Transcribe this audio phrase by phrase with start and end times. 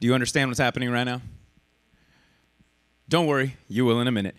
[0.00, 1.22] Do you understand what's happening right now?
[3.08, 4.34] Don't worry, you will in a minute.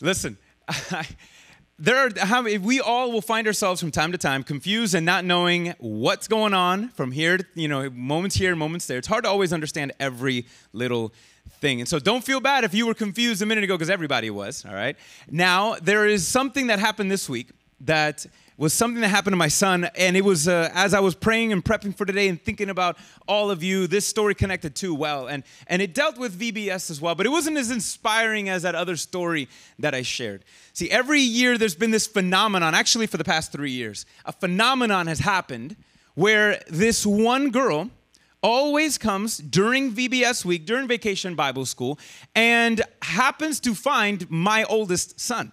[0.00, 0.36] Listen,
[1.78, 5.24] there are how we all will find ourselves from time to time confused and not
[5.24, 9.24] knowing what's going on from here to, you know moments here moments there it's hard
[9.24, 11.12] to always understand every little
[11.60, 14.30] thing and so don't feel bad if you were confused a minute ago because everybody
[14.30, 14.96] was all right
[15.30, 17.48] now there is something that happened this week
[17.80, 18.26] that
[18.56, 19.88] was something that happened to my son.
[19.96, 22.96] And it was uh, as I was praying and prepping for today and thinking about
[23.26, 25.26] all of you, this story connected too well.
[25.26, 28.74] And, and it dealt with VBS as well, but it wasn't as inspiring as that
[28.74, 30.44] other story that I shared.
[30.72, 35.06] See, every year there's been this phenomenon, actually, for the past three years, a phenomenon
[35.06, 35.76] has happened
[36.14, 37.90] where this one girl,
[38.42, 41.98] always comes during VBS week, during vacation Bible school,
[42.34, 45.52] and happens to find my oldest son.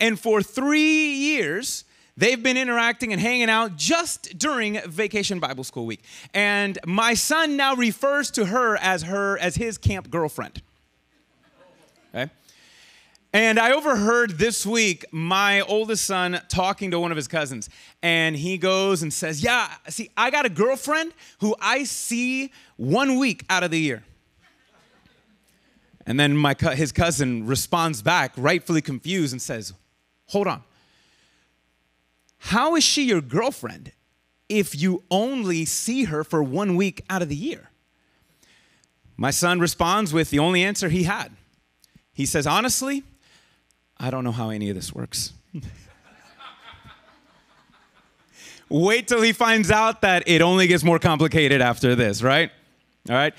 [0.00, 1.84] And for three years,
[2.16, 6.02] They've been interacting and hanging out just during vacation Bible school week.
[6.34, 10.60] And my son now refers to her as her as his camp girlfriend.
[12.14, 12.30] Okay?
[13.32, 17.70] And I overheard this week my oldest son talking to one of his cousins.
[18.02, 23.18] And he goes and says, Yeah, see, I got a girlfriend who I see one
[23.18, 24.02] week out of the year.
[26.04, 29.72] And then my, his cousin responds back, rightfully confused, and says,
[30.26, 30.62] Hold on.
[32.52, 33.92] How is she your girlfriend
[34.46, 37.70] if you only see her for one week out of the year?
[39.16, 41.32] My son responds with the only answer he had.
[42.12, 43.04] He says, Honestly,
[43.96, 45.32] I don't know how any of this works.
[48.68, 52.50] Wait till he finds out that it only gets more complicated after this, right?
[53.08, 53.32] All right.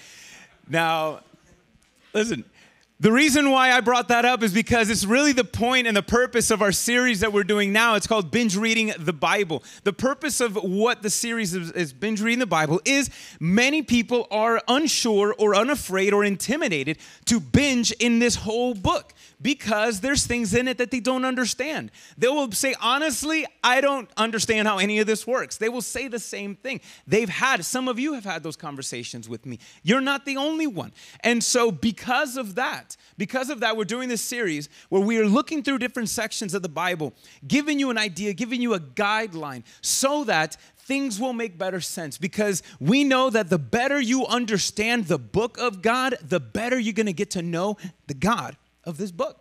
[0.68, 1.20] Now,
[2.14, 2.46] listen,
[3.04, 6.02] the reason why I brought that up is because it's really the point and the
[6.02, 7.96] purpose of our series that we're doing now.
[7.96, 9.62] It's called Binge Reading the Bible.
[9.84, 13.10] The purpose of what the series is, is, Binge Reading the Bible is
[13.42, 20.00] many people are unsure or unafraid or intimidated to binge in this whole book because
[20.00, 21.92] there's things in it that they don't understand.
[22.18, 25.58] They will say, honestly, I don't understand how any of this works.
[25.58, 26.80] They will say the same thing.
[27.06, 29.60] They've had, some of you have had those conversations with me.
[29.84, 30.94] You're not the only one.
[31.20, 35.26] And so, because of that, because of that, we're doing this series where we are
[35.26, 37.14] looking through different sections of the Bible,
[37.48, 42.18] giving you an idea, giving you a guideline so that things will make better sense
[42.18, 46.94] because we know that the better you understand the book of God, the better you're
[46.94, 47.78] going to get to know
[48.08, 49.40] the God of this book.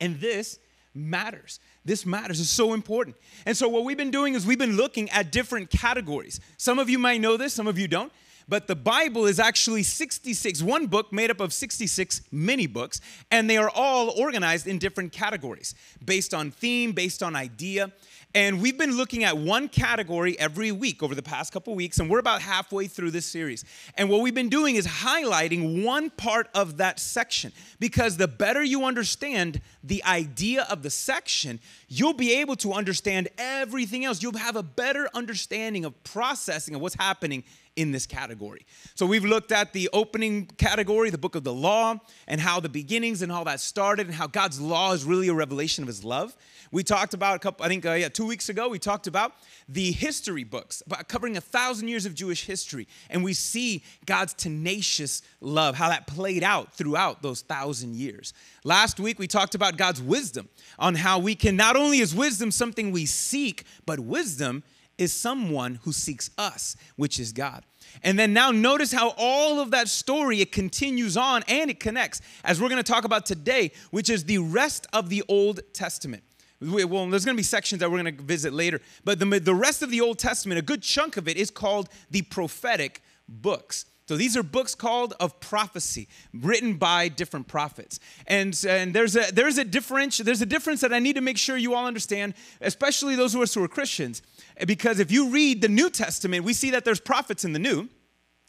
[0.00, 0.58] And this
[0.94, 1.60] matters.
[1.84, 2.40] This matters.
[2.40, 3.16] It's so important.
[3.44, 6.40] And so, what we've been doing is we've been looking at different categories.
[6.56, 8.12] Some of you might know this, some of you don't.
[8.48, 13.50] But the Bible is actually 66, one book made up of 66 mini books, and
[13.50, 15.74] they are all organized in different categories
[16.04, 17.92] based on theme, based on idea.
[18.36, 22.08] And we've been looking at one category every week over the past couple weeks, and
[22.08, 23.64] we're about halfway through this series.
[23.96, 28.62] And what we've been doing is highlighting one part of that section because the better
[28.62, 31.58] you understand the idea of the section,
[31.88, 34.22] you'll be able to understand everything else.
[34.22, 37.42] You'll have a better understanding of processing of what's happening
[37.76, 38.66] in this category.
[38.94, 42.68] So we've looked at the opening category, the book of the law, and how the
[42.70, 46.02] beginnings and how that started, and how God's law is really a revelation of his
[46.02, 46.34] love.
[46.72, 49.34] We talked about a couple, I think, uh, yeah, two weeks ago, we talked about
[49.68, 52.88] the history books, about covering a thousand years of Jewish history.
[53.08, 58.32] And we see God's tenacious love, how that played out throughout those thousand years.
[58.64, 60.48] Last week, we talked about God's wisdom,
[60.78, 64.64] on how we can, not only is wisdom something we seek, but wisdom
[64.98, 67.64] is someone who seeks us, which is God.
[68.02, 72.20] And then now notice how all of that story it continues on and it connects
[72.44, 76.22] as we're going to talk about today, which is the rest of the Old Testament.
[76.60, 79.54] Well, there's going to be sections that we're going to visit later, but the, the
[79.54, 83.84] rest of the Old Testament, a good chunk of it is called the prophetic books.
[84.08, 87.98] So these are books called of prophecy, written by different prophets.
[88.28, 91.36] And, and there's a there's a difference, there's a difference that I need to make
[91.36, 94.22] sure you all understand, especially those of us who are Christians.
[94.64, 97.88] Because if you read the New Testament, we see that there's prophets in the new,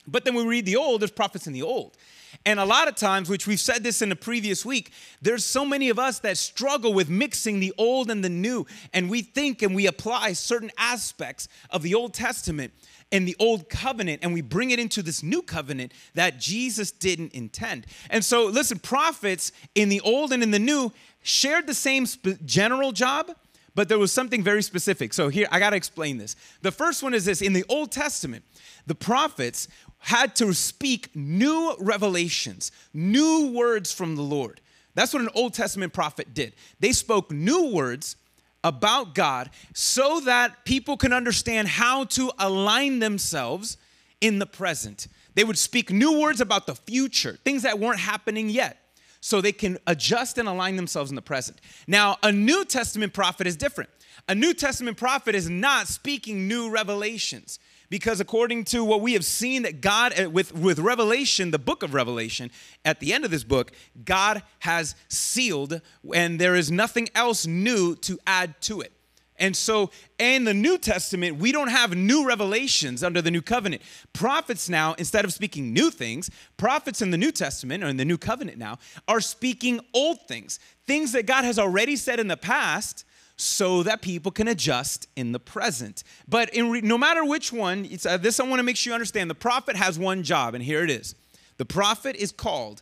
[0.07, 1.97] but then we read the old, there's prophets in the old.
[2.45, 5.65] And a lot of times, which we've said this in the previous week, there's so
[5.65, 8.65] many of us that struggle with mixing the old and the new.
[8.93, 12.73] And we think and we apply certain aspects of the Old Testament
[13.11, 17.33] and the old covenant and we bring it into this new covenant that Jesus didn't
[17.33, 17.85] intend.
[18.09, 20.91] And so, listen, prophets in the old and in the new
[21.23, 22.05] shared the same
[22.45, 23.31] general job,
[23.77, 25.13] but there was something very specific.
[25.13, 26.35] So, here, I got to explain this.
[26.63, 28.43] The first one is this in the Old Testament,
[28.87, 29.67] the prophets
[29.99, 34.61] had to speak new revelations, new words from the Lord.
[34.95, 36.55] That's what an Old Testament prophet did.
[36.79, 38.15] They spoke new words
[38.63, 43.77] about God so that people can understand how to align themselves
[44.19, 45.05] in the present.
[45.35, 48.86] They would speak new words about the future, things that weren't happening yet,
[49.21, 51.59] so they can adjust and align themselves in the present.
[51.87, 53.89] Now, a New Testament prophet is different.
[54.27, 57.59] A New Testament prophet is not speaking new revelations
[57.89, 61.83] because according to what we have seen that god uh, with, with revelation the book
[61.83, 62.51] of revelation
[62.83, 63.71] at the end of this book
[64.03, 65.81] god has sealed
[66.13, 68.91] and there is nothing else new to add to it
[69.39, 73.81] and so in the New Testament, we don't have new revelations under the new covenant.
[74.13, 78.05] Prophets now, instead of speaking new things, prophets in the New Testament or in the
[78.05, 82.37] new covenant now are speaking old things, things that God has already said in the
[82.37, 83.05] past
[83.35, 86.03] so that people can adjust in the present.
[86.27, 89.29] But re- no matter which one, uh, this I want to make sure you understand
[89.29, 91.13] the prophet has one job, and here it is
[91.57, 92.81] the prophet is called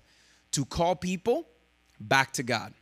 [0.51, 1.47] to call people
[1.99, 2.73] back to God.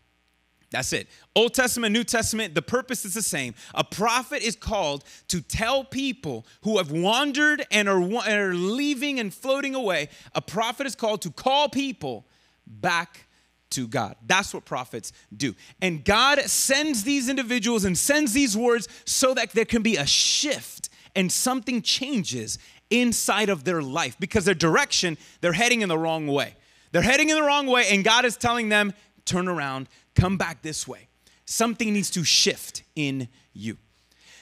[0.74, 1.08] That's it.
[1.36, 3.54] Old Testament, New Testament, the purpose is the same.
[3.76, 9.32] A prophet is called to tell people who have wandered and are, are leaving and
[9.32, 12.26] floating away, a prophet is called to call people
[12.66, 13.28] back
[13.70, 14.16] to God.
[14.26, 15.54] That's what prophets do.
[15.80, 20.08] And God sends these individuals and sends these words so that there can be a
[20.08, 22.58] shift and something changes
[22.90, 26.56] inside of their life because their direction, they're heading in the wrong way.
[26.92, 28.94] They're heading in the wrong way, and God is telling them,
[29.26, 31.08] turn around, come back this way.
[31.46, 33.78] Something needs to shift in you.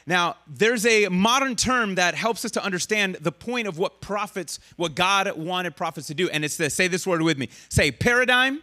[0.06, 4.59] Now, there's a modern term that helps us to understand the point of what prophets,
[4.75, 6.29] what God wanted prophets to do.
[6.29, 7.50] And it's this say this word with me.
[7.69, 8.62] Say paradigm,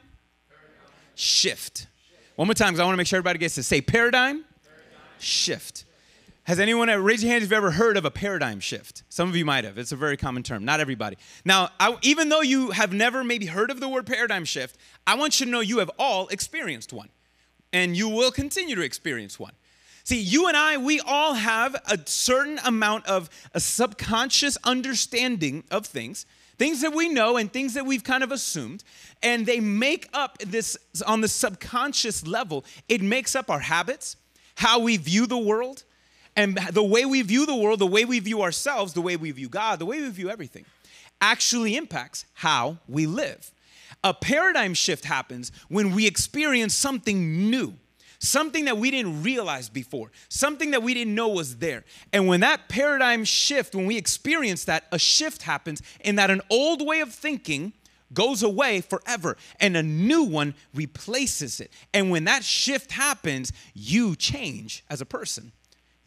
[0.48, 0.96] paradigm.
[1.14, 1.86] Shift.
[2.36, 3.66] One more time, because I want to make sure everybody gets this.
[3.66, 5.00] Say paradigm, paradigm.
[5.18, 5.84] shift.
[6.48, 9.02] Has anyone, raise your hands if you've ever heard of a paradigm shift?
[9.10, 9.76] Some of you might have.
[9.76, 11.18] It's a very common term, not everybody.
[11.44, 15.16] Now, I, even though you have never maybe heard of the word paradigm shift, I
[15.16, 17.10] want you to know you have all experienced one,
[17.70, 19.52] and you will continue to experience one.
[20.04, 25.84] See, you and I, we all have a certain amount of a subconscious understanding of
[25.84, 26.24] things,
[26.56, 28.84] things that we know and things that we've kind of assumed,
[29.22, 32.64] and they make up this on the subconscious level.
[32.88, 34.16] It makes up our habits,
[34.54, 35.84] how we view the world,
[36.38, 39.32] and the way we view the world, the way we view ourselves, the way we
[39.32, 40.64] view God, the way we view everything
[41.20, 43.50] actually impacts how we live.
[44.04, 47.74] A paradigm shift happens when we experience something new,
[48.20, 51.84] something that we didn't realize before, something that we didn't know was there.
[52.12, 56.40] And when that paradigm shift, when we experience that, a shift happens in that an
[56.50, 57.72] old way of thinking
[58.14, 61.72] goes away forever and a new one replaces it.
[61.92, 65.50] And when that shift happens, you change as a person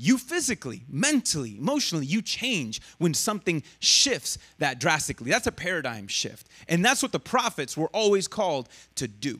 [0.02, 5.30] you physically, mentally, emotionally, you change when something shifts that drastically.
[5.30, 6.48] That's a paradigm shift.
[6.68, 9.40] And that's what the prophets were always called to do.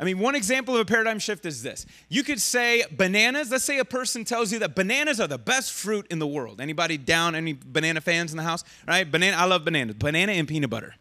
[0.00, 1.84] I mean, one example of a paradigm shift is this.
[2.08, 3.50] You could say bananas.
[3.50, 6.60] Let's say a person tells you that bananas are the best fruit in the world.
[6.60, 7.34] Anybody down?
[7.34, 8.64] Any banana fans in the house?
[8.86, 9.10] Right?
[9.10, 9.36] Banana.
[9.36, 9.96] I love bananas.
[9.96, 10.94] Banana and peanut butter.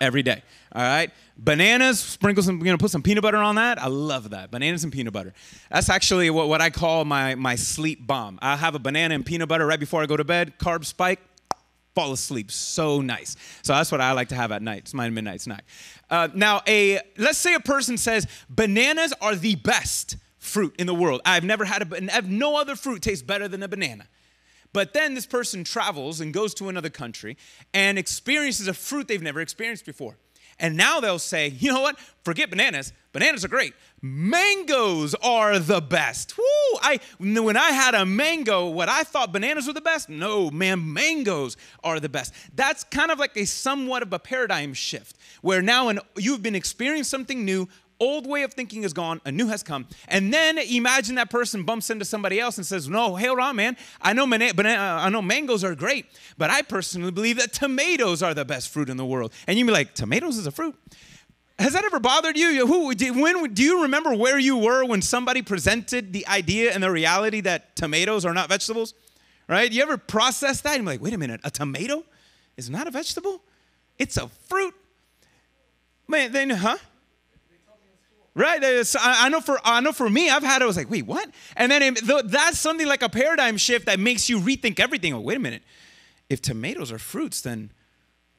[0.00, 0.42] Every day.
[0.74, 1.10] All right.
[1.36, 3.82] Bananas, sprinkle some, you know, put some peanut butter on that.
[3.82, 4.50] I love that.
[4.50, 5.34] Bananas and peanut butter.
[5.70, 8.38] That's actually what, what I call my, my sleep bomb.
[8.40, 11.20] I have a banana and peanut butter right before I go to bed, carb spike,
[11.94, 12.50] fall asleep.
[12.50, 13.36] So nice.
[13.62, 14.78] So that's what I like to have at night.
[14.78, 15.64] It's my midnight snack.
[16.08, 20.94] Uh, now, a let's say a person says bananas are the best fruit in the
[20.94, 21.20] world.
[21.26, 24.06] I've never had a, I have no other fruit tastes better than a banana.
[24.72, 27.36] But then this person travels and goes to another country
[27.74, 30.16] and experiences a fruit they've never experienced before.
[30.62, 31.98] And now they'll say, you know what?
[32.24, 32.92] Forget bananas.
[33.12, 33.74] Bananas are great.
[34.00, 36.38] Mangoes are the best.
[36.38, 36.44] Woo!
[36.80, 40.08] I when I had a mango, what I thought bananas were the best.
[40.08, 42.32] No, man, mangoes are the best.
[42.54, 46.54] That's kind of like a somewhat of a paradigm shift where now an, you've been
[46.54, 47.68] experiencing something new
[48.02, 49.86] old way of thinking is gone, a new has come.
[50.08, 53.76] And then imagine that person bumps into somebody else and says, No, hold on, man.
[54.00, 56.06] I know, man- I know mangoes are great,
[56.36, 59.32] but I personally believe that tomatoes are the best fruit in the world.
[59.46, 60.74] And you'd be like, Tomatoes is a fruit?
[61.58, 62.66] Has that ever bothered you?
[62.66, 62.86] Who,
[63.22, 67.40] when, do you remember where you were when somebody presented the idea and the reality
[67.42, 68.94] that tomatoes are not vegetables?
[69.48, 69.70] Right?
[69.70, 70.74] You ever process that?
[70.74, 72.04] And you're like, wait a minute, a tomato
[72.56, 73.42] is not a vegetable?
[73.98, 74.74] It's a fruit.
[76.08, 76.78] Man, then, huh?
[78.34, 78.62] Right?
[78.98, 80.62] I know for I know for me, I've had.
[80.62, 81.28] I was like, wait, what?
[81.54, 85.12] And then it, that's something like a paradigm shift that makes you rethink everything.
[85.12, 85.62] Oh, wait a minute.
[86.30, 87.72] If tomatoes are fruits, then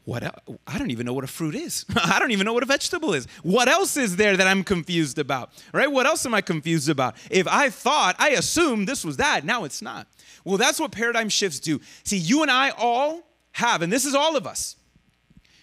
[0.05, 0.23] what?
[0.23, 0.35] Else?
[0.65, 1.85] I don't even know what a fruit is.
[1.95, 3.27] I don't even know what a vegetable is.
[3.43, 5.51] What else is there that I'm confused about?
[5.73, 5.91] Right?
[5.91, 7.15] What else am I confused about?
[7.29, 10.07] If I thought, I assumed this was that, now it's not.
[10.43, 11.79] Well, that's what paradigm shifts do.
[12.03, 13.21] See, you and I all
[13.51, 14.75] have, and this is all of us.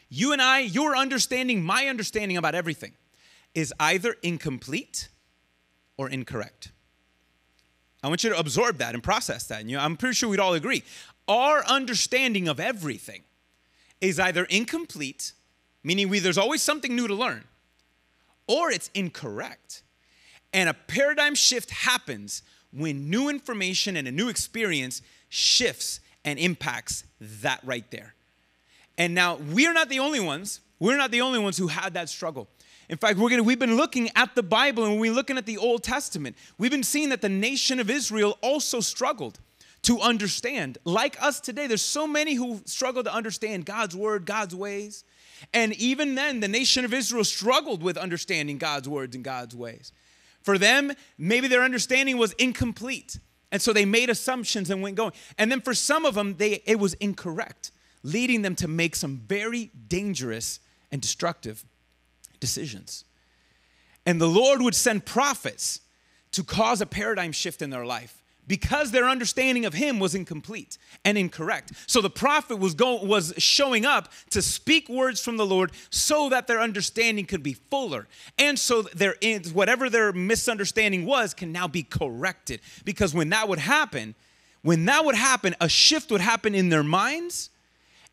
[0.08, 2.92] You and I, your understanding, my understanding about everything
[3.54, 5.08] is either incomplete
[5.96, 6.72] or incorrect.
[8.02, 9.60] I want you to absorb that and process that.
[9.60, 10.82] And you I'm pretty sure we'd all agree.
[11.28, 13.22] Our understanding of everything
[14.00, 15.32] is either incomplete,
[15.84, 17.44] meaning we, there's always something new to learn,
[18.46, 19.82] or it's incorrect.
[20.52, 22.42] And a paradigm shift happens
[22.72, 28.14] when new information and a new experience shifts and impacts that right there.
[28.98, 30.60] And now we're not the only ones.
[30.78, 32.48] We're not the only ones who had that struggle.
[32.90, 35.58] In fact, we're gonna, we've been looking at the Bible and we're looking at the
[35.58, 36.36] Old Testament.
[36.58, 39.38] We've been seeing that the nation of Israel also struggled
[39.82, 40.76] to understand.
[40.84, 45.04] Like us today, there's so many who struggle to understand God's word, God's ways.
[45.54, 49.92] And even then, the nation of Israel struggled with understanding God's words and God's ways.
[50.42, 53.20] For them, maybe their understanding was incomplete.
[53.52, 55.12] And so they made assumptions and went going.
[55.38, 57.70] And then for some of them, they, it was incorrect,
[58.02, 60.58] leading them to make some very dangerous
[60.90, 61.64] and destructive
[62.40, 63.04] decisions.
[64.06, 65.80] And the Lord would send prophets
[66.32, 68.20] to cause a paradigm shift in their life
[68.50, 71.70] because their understanding of him was incomplete and incorrect.
[71.86, 76.28] So the prophet was going was showing up to speak words from the Lord so
[76.30, 78.08] that their understanding could be fuller.
[78.38, 79.14] And so their
[79.52, 82.60] whatever their misunderstanding was can now be corrected.
[82.84, 84.16] Because when that would happen,
[84.62, 87.50] when that would happen, a shift would happen in their minds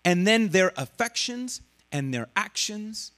[0.05, 3.11] and then their affections and their actions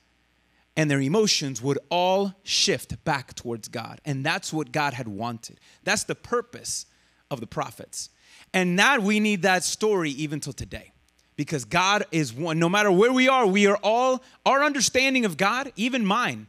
[0.80, 4.00] and their emotions would all shift back towards God.
[4.06, 5.60] And that's what God had wanted.
[5.84, 6.86] That's the purpose
[7.30, 8.10] of the prophets.
[8.54, 10.94] And that we need that story even till today.
[11.36, 12.60] Because God is one.
[12.60, 16.48] No matter where we are, we are all, our understanding of God, even mine,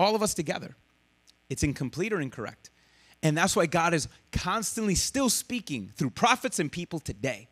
[0.00, 0.74] all of us together,
[1.48, 2.70] it's incomplete or incorrect.
[3.22, 7.46] And that's why God is constantly still speaking through prophets and people today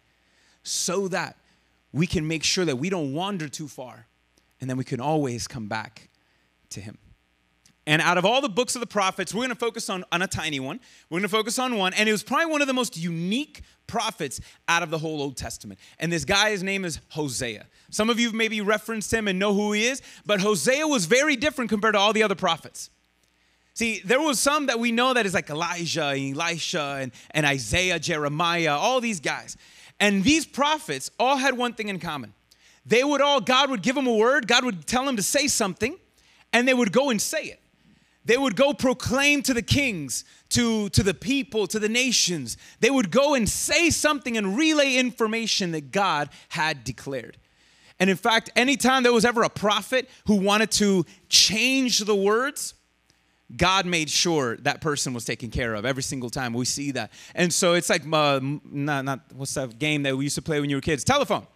[0.65, 1.37] so that
[1.93, 4.09] we can make sure that we don't wander too far
[4.61, 6.09] and then we can always come back
[6.71, 6.99] to Him.
[7.89, 10.21] And out of all the books of the prophets, we're going to focus on, on
[10.21, 10.81] a tiny one.
[11.09, 11.95] We're going to focus on one.
[11.95, 15.37] And it was probably one of the most unique prophets out of the whole Old
[15.37, 15.79] Testament.
[16.01, 17.67] And this guy, his name is Hosea.
[17.91, 21.37] Some of you maybe referenced him and know who he is, but Hosea was very
[21.37, 22.91] different compared to all the other prophets.
[23.75, 27.47] See, there was some that we know that is like Elijah and Elisha and, and
[27.47, 29.57] Isaiah, Jeremiah, all these guys.
[30.01, 32.33] And these prophets all had one thing in common.
[32.87, 35.49] They would all, God would give them a word, God would tell them to say
[35.49, 35.99] something,
[36.53, 37.61] and they would go and say it.
[38.25, 42.57] They would go proclaim to the kings, to, to the people, to the nations.
[42.81, 47.37] They would go and say something and relay information that God had declared.
[47.99, 52.75] And in fact, anytime there was ever a prophet who wanted to change the words,
[53.57, 56.53] God made sure that person was taken care of every single time.
[56.53, 57.13] We see that.
[57.35, 60.61] And so it's like, uh, not, not, what's that game that we used to play
[60.61, 61.05] when you were kids?
[61.05, 61.47] Telephone.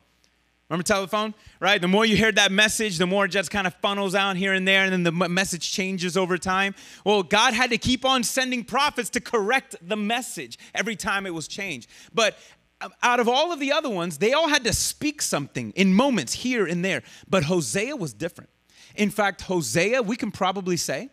[0.70, 1.80] Remember telephone, right?
[1.80, 4.52] The more you hear that message, the more it just kind of funnels out here
[4.52, 6.76] and there, and then the message changes over time.
[7.04, 11.34] Well, God had to keep on sending prophets to correct the message every time it
[11.34, 11.90] was changed.
[12.14, 12.38] But
[12.80, 15.92] um, out of all of the other ones, they all had to speak something in
[15.92, 17.02] moments here and there.
[17.28, 18.48] But Hosea was different.
[18.94, 21.10] In fact, Hosea, we can probably say,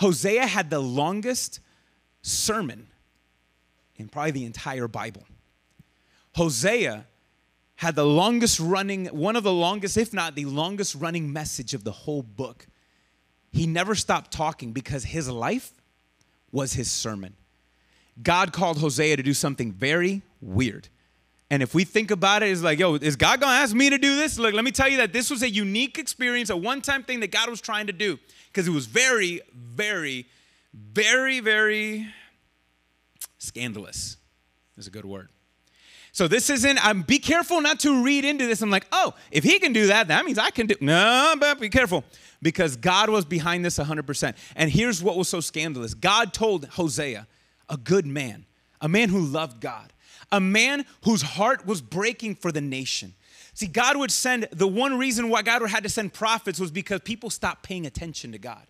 [0.00, 1.60] Hosea had the longest
[2.22, 2.88] sermon
[3.94, 5.22] in probably the entire Bible.
[6.34, 7.06] Hosea
[7.78, 11.84] had the longest running, one of the longest, if not the longest running message of
[11.84, 12.66] the whole book.
[13.52, 15.70] He never stopped talking because his life
[16.50, 17.36] was his sermon.
[18.20, 20.88] God called Hosea to do something very weird.
[21.50, 23.98] And if we think about it, it's like, yo, is God gonna ask me to
[23.98, 24.40] do this?
[24.40, 27.20] Look, let me tell you that this was a unique experience, a one time thing
[27.20, 28.18] that God was trying to do
[28.48, 30.26] because it was very, very,
[30.74, 32.08] very, very
[33.38, 34.16] scandalous.
[34.76, 35.28] Is a good word.
[36.12, 38.62] So this isn't, I'm be careful not to read into this.
[38.62, 40.74] I'm like, oh, if he can do that, that means I can do.
[40.80, 42.04] No, but be careful.
[42.40, 44.34] Because God was behind this 100%.
[44.56, 47.26] And here's what was so scandalous God told Hosea,
[47.68, 48.46] a good man,
[48.80, 49.92] a man who loved God,
[50.32, 53.14] a man whose heart was breaking for the nation.
[53.54, 57.00] See, God would send, the one reason why God had to send prophets was because
[57.00, 58.64] people stopped paying attention to God.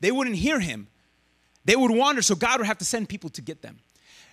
[0.00, 0.88] They wouldn't hear him,
[1.64, 3.78] they would wander, so God would have to send people to get them.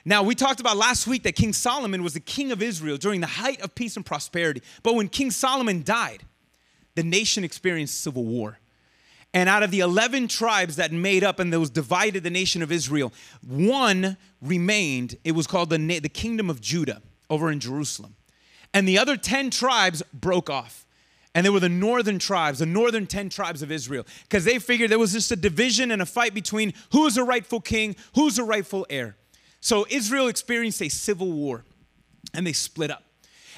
[0.04, 3.22] Now, we talked about last week that King Solomon was the king of Israel during
[3.22, 4.62] the height of peace and prosperity.
[4.84, 6.24] But when King Solomon died,
[6.96, 8.60] the nation experienced civil war.
[9.34, 12.62] And out of the 11 tribes that made up and that was divided the nation
[12.62, 13.14] of Israel,
[13.48, 15.16] one remained.
[15.24, 18.16] It was called the, the kingdom of Judah over in Jerusalem.
[18.74, 20.86] And the other 10 tribes broke off.
[21.34, 24.92] And they were the northern tribes, the northern 10 tribes of Israel, because they figured
[24.92, 28.44] there was just a division and a fight between who's the rightful king, who's the
[28.44, 29.16] rightful heir.
[29.62, 31.64] So Israel experienced a civil war
[32.34, 33.04] and they split up.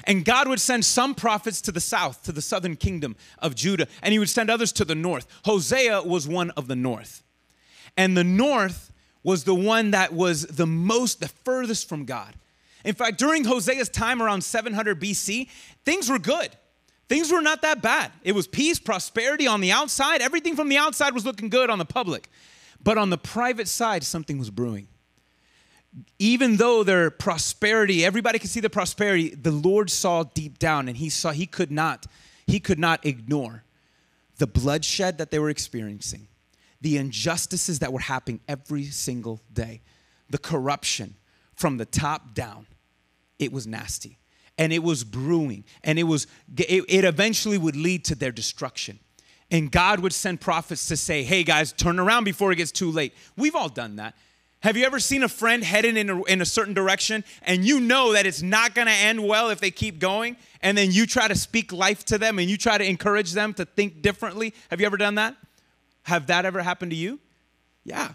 [0.04, 3.86] And God would send some prophets to the south, to the southern kingdom of Judah,
[4.02, 5.26] and he would send others to the north.
[5.44, 7.22] Hosea was one of the north.
[7.96, 8.92] And the north
[9.22, 12.34] was the one that was the most, the furthest from God.
[12.84, 15.48] In fact, during Hosea's time around 700 BC,
[15.84, 16.50] things were good.
[17.08, 18.12] things were not that bad.
[18.22, 20.20] It was peace, prosperity on the outside.
[20.20, 22.28] Everything from the outside was looking good on the public.
[22.82, 24.88] But on the private side, something was brewing.
[26.18, 30.96] Even though their prosperity, everybody could see the prosperity, the Lord saw deep down and
[30.96, 32.06] he saw he could not,
[32.46, 33.64] he could not ignore
[34.38, 36.26] the bloodshed that they were experiencing,
[36.80, 39.82] the injustices that were happening every single day,
[40.28, 41.14] the corruption
[41.54, 42.66] from the top down.
[43.38, 44.18] It was nasty
[44.58, 48.98] and it was brewing and it was it, it eventually would lead to their destruction.
[49.50, 52.90] And god would send prophets to say hey guys turn around before it gets too
[52.90, 53.14] late.
[53.36, 54.14] We've all done that
[54.64, 57.80] have you ever seen a friend heading in a, in a certain direction and you
[57.80, 61.04] know that it's not going to end well if they keep going and then you
[61.04, 64.54] try to speak life to them and you try to encourage them to think differently?
[64.70, 65.36] Have you ever done that?
[66.04, 67.20] Have that ever happened to you?
[67.84, 68.14] Yeah.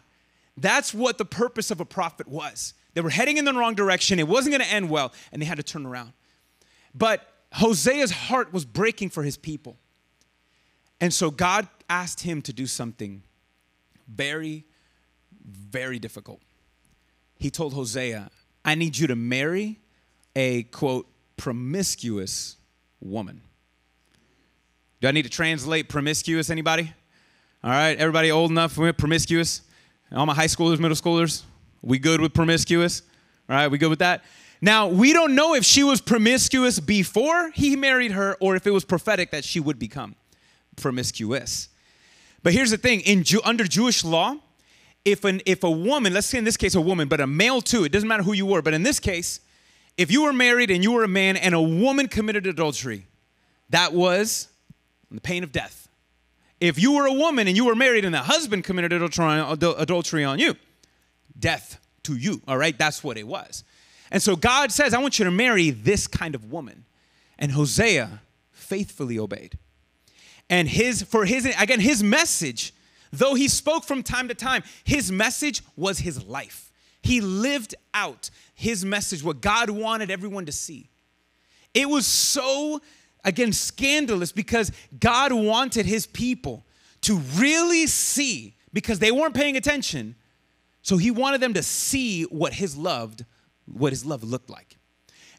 [0.57, 2.73] That's what the purpose of a prophet was.
[2.95, 4.17] They were heading in the wrong direction.
[4.17, 6.13] It wasn't going to end well and they had to turn around.
[6.95, 9.77] But Hosea's heart was breaking for his people.
[10.99, 13.21] And so God asked him to do something
[14.07, 14.65] very,
[15.49, 16.41] very difficult.
[17.37, 18.29] He told Hosea,
[18.65, 19.79] I need you to marry
[20.35, 22.57] a quote, promiscuous
[22.99, 23.41] woman.
[25.01, 26.49] Do I need to translate promiscuous?
[26.49, 26.93] Anybody?
[27.63, 29.61] All right, everybody old enough for promiscuous?
[30.11, 31.43] All my high schoolers, middle schoolers,
[31.81, 33.01] we good with promiscuous?
[33.49, 34.23] All right, we good with that?
[34.61, 38.71] Now, we don't know if she was promiscuous before he married her or if it
[38.71, 40.15] was prophetic that she would become
[40.75, 41.69] promiscuous.
[42.43, 44.35] But here's the thing in Jew, under Jewish law,
[45.11, 47.61] if, an, if a woman, let's say in this case a woman, but a male
[47.61, 49.39] too, it doesn't matter who you were, but in this case,
[49.97, 53.05] if you were married and you were a man and a woman committed adultery,
[53.69, 54.47] that was
[55.11, 55.87] the pain of death.
[56.59, 60.39] If you were a woman and you were married and the husband committed adultery on
[60.39, 60.55] you,
[61.37, 62.77] death to you, all right?
[62.77, 63.63] That's what it was.
[64.11, 66.85] And so God says, I want you to marry this kind of woman.
[67.37, 69.57] And Hosea faithfully obeyed.
[70.49, 72.73] And his, for his, again, his message,
[73.11, 76.71] though he spoke from time to time, his message was his life.
[77.01, 80.89] He lived out his message, what God wanted everyone to see.
[81.73, 82.81] It was so,
[83.23, 86.65] again, scandalous because God wanted his people
[87.01, 90.15] to really see, because they weren't paying attention.
[90.81, 93.23] So he wanted them to see what his loved
[93.71, 94.77] what his love looked like.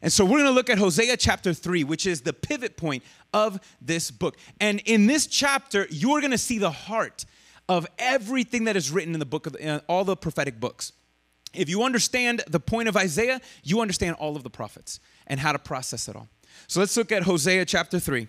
[0.01, 3.03] And so we're going to look at Hosea chapter 3, which is the pivot point
[3.33, 4.35] of this book.
[4.59, 7.25] And in this chapter, you're going to see the heart
[7.69, 10.91] of everything that is written in the book of uh, all the prophetic books.
[11.53, 15.51] If you understand the point of Isaiah, you understand all of the prophets and how
[15.51, 16.27] to process it all.
[16.67, 18.27] So let's look at Hosea chapter 3,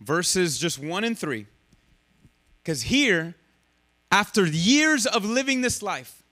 [0.00, 1.46] verses just 1 and 3.
[2.62, 3.34] Because here,
[4.10, 6.22] after years of living this life,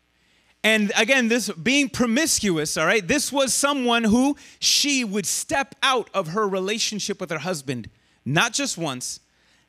[0.62, 6.08] and again, this being promiscuous, all right, this was someone who she would step out
[6.14, 7.90] of her relationship with her husband,
[8.24, 9.20] not just once,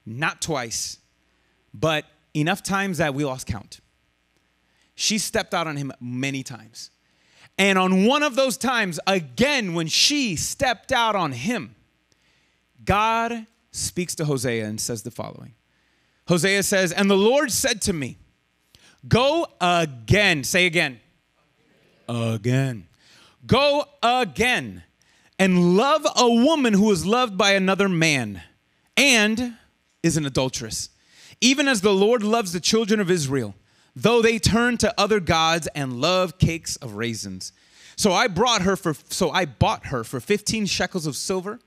[0.06, 1.00] not twice,
[1.80, 3.80] but enough times that we lost count.
[4.96, 6.90] She stepped out on him many times.
[7.58, 11.76] And on one of those times, again, when she stepped out on him,
[12.84, 15.54] God speaks to Hosea and says the following
[16.28, 18.18] Hosea says, And the Lord said to me,
[19.08, 20.44] Go again.
[20.44, 21.00] Say again.
[22.10, 22.88] Again.
[23.46, 24.84] Go again
[25.38, 28.42] and love a woman who is loved by another man
[28.98, 29.56] and
[30.02, 30.90] is an adulteress.
[31.42, 33.56] Even as the Lord loves the children of Israel,
[33.96, 37.52] though they turn to other gods and love cakes of raisins.
[37.96, 41.60] So I brought her for so I bought her for 15 shekels of silver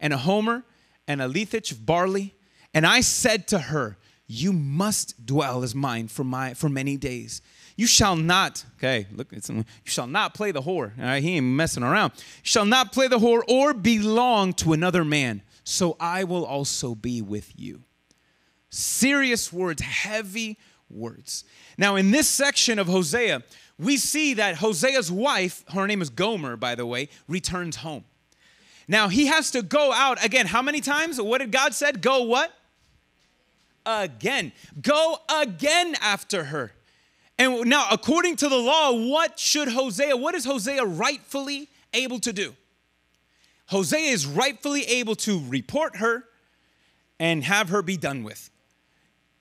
[0.00, 0.64] and a homer
[1.06, 2.34] and a lethech of barley.
[2.74, 7.40] And I said to her, you must dwell as mine for my for many days.
[7.76, 10.98] You shall not, okay, look, you shall not play the whore.
[10.98, 12.12] All right, he ain't messing around.
[12.16, 15.42] You shall not play the whore or belong to another man.
[15.62, 17.82] So I will also be with you.
[18.70, 20.58] Serious words, heavy
[20.90, 21.44] words.
[21.78, 23.42] Now, in this section of Hosea,
[23.78, 28.04] we see that Hosea's wife, her name is Gomer, by the way, returns home.
[28.88, 30.46] Now he has to go out again.
[30.46, 31.20] How many times?
[31.20, 32.00] What did God said?
[32.00, 32.52] Go what?
[33.86, 34.52] again.
[34.82, 36.72] Go again after her.
[37.38, 42.32] And now, according to the law, what should Hosea, what is Hosea rightfully able to
[42.32, 42.54] do?
[43.66, 46.24] Hosea is rightfully able to report her
[47.18, 48.50] and have her be done with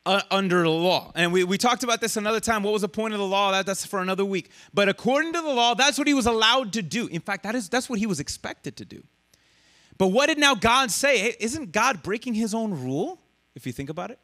[0.05, 1.11] uh, under the law.
[1.15, 2.63] And we, we talked about this another time.
[2.63, 3.51] What was the point of the law?
[3.51, 4.51] That, that's for another week.
[4.73, 7.07] But according to the law, that's what he was allowed to do.
[7.07, 9.03] In fact, that is, that's what he was expected to do.
[9.97, 11.17] But what did now God say?
[11.17, 13.19] Hey, isn't God breaking his own rule,
[13.55, 14.19] if you think about it?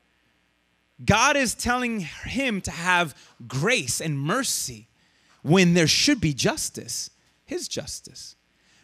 [1.04, 3.16] God is telling him to have
[3.48, 4.88] grace and mercy
[5.42, 7.10] when there should be justice,
[7.46, 8.36] his justice.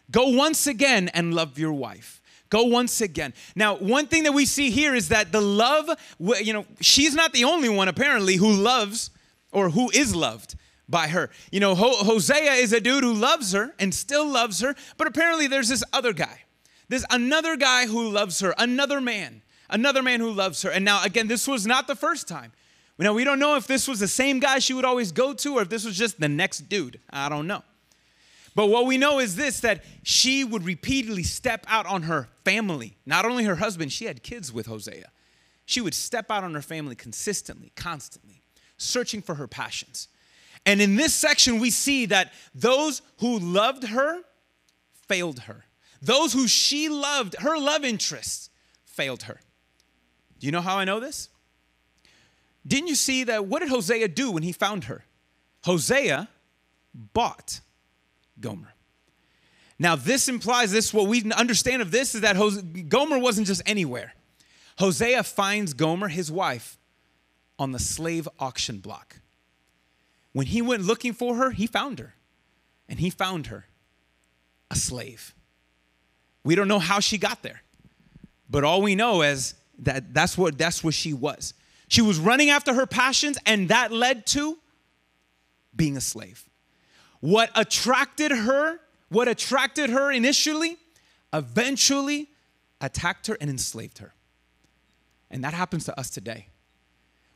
[0.09, 2.16] Go once again and love your wife.
[2.49, 3.33] Go once again.
[3.55, 7.33] Now, one thing that we see here is that the love, you know, she's not
[7.33, 9.09] the only one apparently who loves
[9.51, 10.55] or who is loved
[10.89, 11.29] by her.
[11.51, 15.47] You know, Hosea is a dude who loves her and still loves her, but apparently
[15.47, 16.41] there's this other guy.
[16.89, 20.69] There's another guy who loves her, another man, another man who loves her.
[20.69, 22.53] And now, again, this was not the first time.
[22.99, 25.57] Now, we don't know if this was the same guy she would always go to
[25.57, 26.99] or if this was just the next dude.
[27.09, 27.61] I don't know.
[28.57, 32.97] But what we know is this that she would repeatedly step out on her family,
[33.05, 35.11] not only her husband, she had kids with Hosea.
[35.65, 38.41] She would step out on her family consistently, constantly,
[38.77, 40.07] searching for her passions.
[40.65, 44.21] And in this section, we see that those who loved her
[45.07, 45.65] failed her.
[46.01, 48.49] Those who she loved, her love interests,
[48.85, 49.39] failed her.
[50.39, 51.29] Do you know how I know this?
[52.65, 53.45] Didn't you see that?
[53.45, 55.05] What did Hosea do when he found her?
[55.63, 56.27] Hosea
[56.95, 57.59] bought
[58.39, 58.73] Gomer.
[59.79, 62.35] Now, this implies this, what we understand of this is that
[62.89, 64.13] Gomer wasn't just anywhere.
[64.79, 66.77] Hosea finds Gomer, his wife,
[67.59, 69.17] on the slave auction block.
[70.33, 72.13] When he went looking for her, he found her.
[72.89, 73.65] And he found her
[74.71, 75.33] a slave.
[76.43, 77.61] We don't know how she got there.
[78.49, 81.53] But all we know is that that's what that's what she was.
[81.87, 84.57] She was running after her passions and that led to
[85.75, 86.46] being a slave.
[87.19, 90.77] What attracted her, what attracted her initially,
[91.33, 92.29] eventually
[92.81, 94.13] attacked her and enslaved her.
[95.29, 96.47] And that happens to us today.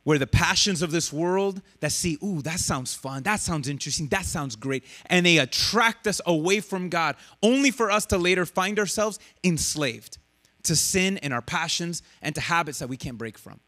[0.04, 4.08] Where the passions of this world that see, ooh, that sounds fun, that sounds interesting,
[4.08, 8.44] that sounds great, and they attract us away from God, only for us to later
[8.44, 10.18] find ourselves enslaved
[10.64, 13.60] to sin and our passions and to habits that we can't break from.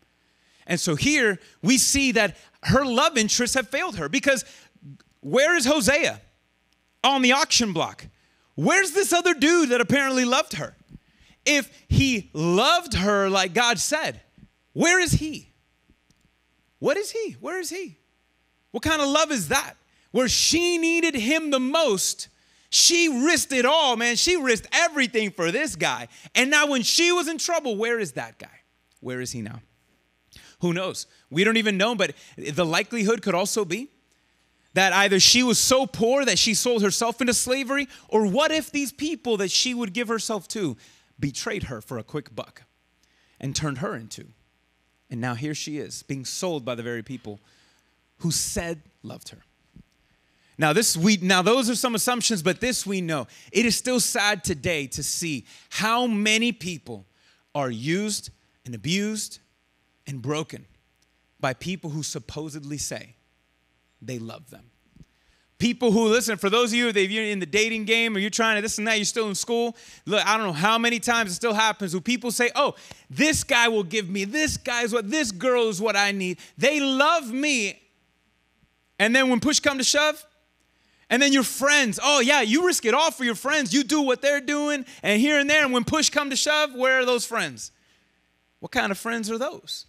[0.66, 4.44] And so here we see that her love interests have failed her because
[5.24, 6.20] where is Hosea?
[7.02, 8.06] On the auction block.
[8.56, 10.76] Where's this other dude that apparently loved her?
[11.46, 14.20] If he loved her like God said,
[14.74, 15.50] where is he?
[16.78, 17.36] What is he?
[17.40, 17.96] Where is he?
[18.70, 19.74] What kind of love is that?
[20.10, 22.28] Where she needed him the most,
[22.68, 24.16] she risked it all, man.
[24.16, 26.08] She risked everything for this guy.
[26.34, 28.60] And now, when she was in trouble, where is that guy?
[29.00, 29.60] Where is he now?
[30.60, 31.06] Who knows?
[31.30, 33.90] We don't even know, but the likelihood could also be
[34.74, 38.70] that either she was so poor that she sold herself into slavery, or what if
[38.70, 40.76] these people that she would give herself to
[41.18, 42.62] betrayed her for a quick buck
[43.40, 44.26] and turned her into?
[45.10, 47.40] And now here she is, being sold by the very people
[48.18, 49.38] who said loved her.
[50.56, 53.26] Now this we now those are some assumptions, but this we know.
[53.50, 57.06] It is still sad today to see how many people
[57.54, 58.30] are used
[58.64, 59.40] and abused
[60.06, 60.66] and broken
[61.40, 63.14] by people who supposedly say
[64.06, 64.70] they love them.
[65.58, 68.28] People who listen, for those of you that you're in the dating game or you're
[68.28, 69.76] trying to this and that, you're still in school.
[70.04, 72.74] Look, I don't know how many times it still happens who people say, Oh,
[73.08, 76.38] this guy will give me, this guy is what, this girl is what I need.
[76.58, 77.80] They love me.
[78.98, 80.24] And then when push come to shove,
[81.10, 83.72] and then your friends, oh yeah, you risk it all for your friends.
[83.72, 85.64] You do what they're doing, and here and there.
[85.64, 87.70] And when push come to shove, where are those friends?
[88.60, 89.86] What kind of friends are those?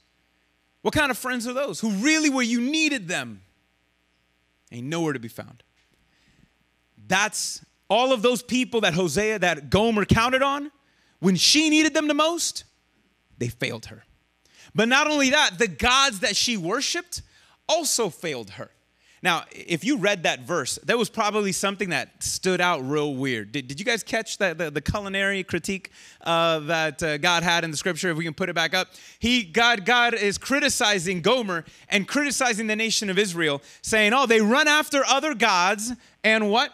[0.81, 3.41] What kind of friends are those who really where you needed them?
[4.71, 5.63] Ain't nowhere to be found.
[7.07, 10.71] That's all of those people that Hosea, that Gomer counted on,
[11.19, 12.63] when she needed them the most,
[13.37, 14.03] they failed her.
[14.73, 17.21] But not only that, the gods that she worshiped
[17.67, 18.71] also failed her.
[19.25, 23.51] Now, if you read that verse, that was probably something that stood out real weird.
[23.51, 25.89] Did, did you guys catch the, the culinary critique
[26.21, 28.11] uh, that uh, God had in the scripture?
[28.11, 32.67] If we can put it back up, he God God is criticizing Gomer and criticizing
[32.67, 35.91] the nation of Israel, saying, "Oh, they run after other gods
[36.23, 36.71] and what?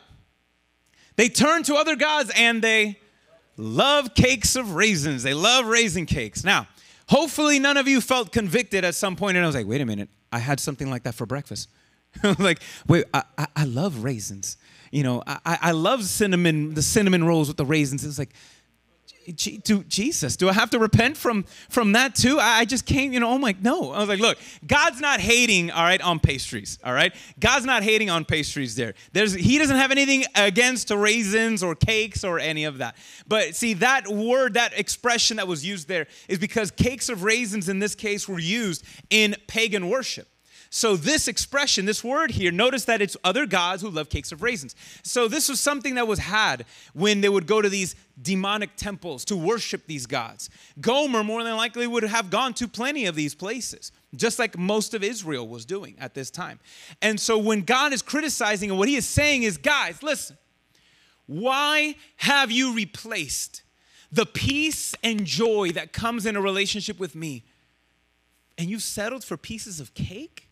[1.15, 2.99] They turn to other gods and they
[3.55, 5.23] love cakes of raisins.
[5.23, 6.67] They love raisin cakes." Now,
[7.07, 9.85] hopefully, none of you felt convicted at some point, and I was like, "Wait a
[9.85, 11.69] minute, I had something like that for breakfast."
[12.39, 14.57] like, wait, I, I, I, love raisins.
[14.91, 18.03] You know, I, I love cinnamon, the cinnamon rolls with the raisins.
[18.03, 18.33] It's like,
[19.35, 22.39] do Jesus, do I have to repent from from that too?
[22.39, 23.91] I, I just came, you know, oh I'm like, no.
[23.91, 27.13] I was like, look, God's not hating, all right, on pastries, all right?
[27.39, 28.95] God's not hating on pastries there.
[29.13, 32.95] There's he doesn't have anything against raisins or cakes or any of that.
[33.27, 37.69] But see, that word, that expression that was used there is because cakes of raisins
[37.69, 40.27] in this case were used in pagan worship.
[40.73, 44.41] So, this expression, this word here, notice that it's other gods who love cakes of
[44.41, 44.73] raisins.
[45.03, 49.25] So, this was something that was had when they would go to these demonic temples
[49.25, 50.49] to worship these gods.
[50.79, 54.93] Gomer, more than likely, would have gone to plenty of these places, just like most
[54.93, 56.57] of Israel was doing at this time.
[57.01, 60.37] And so, when God is criticizing, and what he is saying is, guys, listen,
[61.25, 63.63] why have you replaced
[64.09, 67.43] the peace and joy that comes in a relationship with me,
[68.57, 70.47] and you've settled for pieces of cake?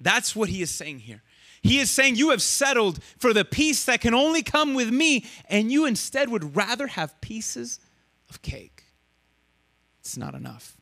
[0.00, 1.22] That's what he is saying here.
[1.62, 5.26] He is saying, You have settled for the peace that can only come with me,
[5.48, 7.78] and you instead would rather have pieces
[8.30, 8.84] of cake.
[10.00, 10.76] It's not enough.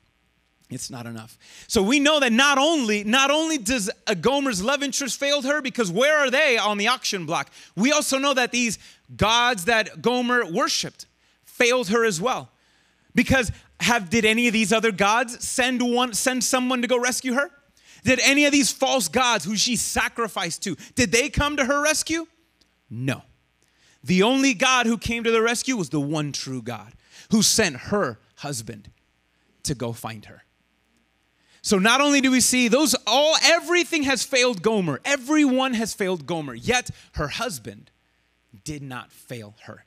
[0.71, 1.39] It's not enough.
[1.67, 5.91] So we know that not only not only does Gomer's love interest failed her because
[5.91, 7.51] where are they on the auction block?
[7.75, 8.79] We also know that these
[9.17, 11.07] gods that Gomer worshipped
[11.45, 12.51] failed her as well.
[13.15, 13.51] Because
[13.81, 17.51] have did any of these other gods send one send someone to go rescue her?
[18.09, 21.83] Did any of these false gods who she sacrificed to, did they come to her
[21.83, 22.27] rescue?
[22.89, 23.21] No.
[24.03, 26.95] The only God who came to the rescue was the one true God
[27.31, 28.91] who sent her husband
[29.65, 30.45] to go find her.
[31.61, 35.03] So not only do we see those all everything has failed Gomer.
[35.05, 36.55] Everyone has failed Gomer.
[36.55, 37.91] Yet her husband
[38.65, 39.85] did not fail her.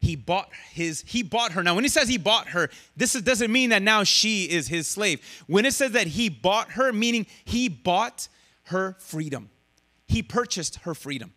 [0.00, 1.62] He bought his he bought her.
[1.62, 4.68] Now when he says he bought her, this is, doesn't mean that now she is
[4.68, 5.20] his slave.
[5.46, 8.28] When it says that he bought her, meaning he bought
[8.64, 9.50] her freedom.
[10.06, 11.32] He purchased her freedom.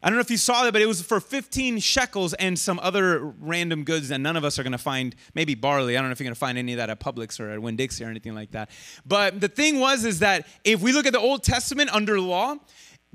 [0.00, 2.78] I don't know if you saw that, but it was for 15 shekels and some
[2.80, 5.16] other random goods that none of us are going to find.
[5.34, 5.96] Maybe barley.
[5.96, 7.60] I don't know if you're going to find any of that at Publix or at
[7.60, 8.70] Winn-Dixie or anything like that.
[9.04, 12.56] But the thing was is that if we look at the Old Testament under law,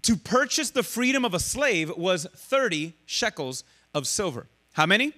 [0.01, 4.47] to purchase the freedom of a slave was 30 shekels of silver.
[4.73, 5.13] How many?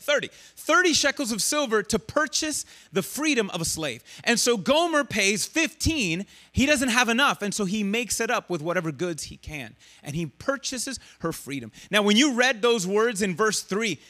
[0.00, 0.30] 30.
[0.56, 4.02] 30 shekels of silver to purchase the freedom of a slave.
[4.24, 6.24] And so Gomer pays 15.
[6.52, 7.42] He doesn't have enough.
[7.42, 9.76] And so he makes it up with whatever goods he can.
[10.02, 11.70] And he purchases her freedom.
[11.90, 14.00] Now, when you read those words in verse 3,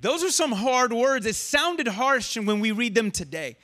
[0.00, 1.26] those are some hard words.
[1.26, 3.56] It sounded harsh when we read them today.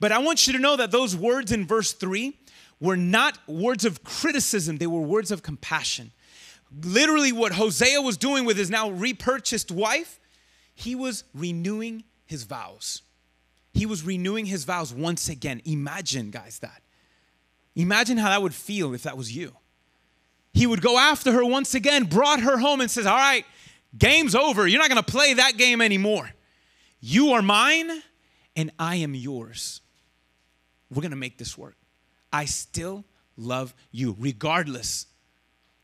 [0.00, 2.36] But I want you to know that those words in verse 3
[2.80, 6.10] were not words of criticism, they were words of compassion.
[6.82, 10.18] Literally, what Hosea was doing with his now repurchased wife
[10.74, 13.02] he was renewing his vows.
[13.72, 15.62] He was renewing his vows once again.
[15.64, 16.82] Imagine, guys, that.
[17.76, 19.56] Imagine how that would feel if that was you.
[20.52, 23.44] He would go after her once again, brought her home, and says, All right,
[23.96, 24.66] game's over.
[24.66, 26.30] You're not going to play that game anymore.
[27.00, 27.90] You are mine,
[28.54, 29.80] and I am yours.
[30.90, 31.76] We're going to make this work.
[32.32, 33.04] I still
[33.36, 35.06] love you, regardless.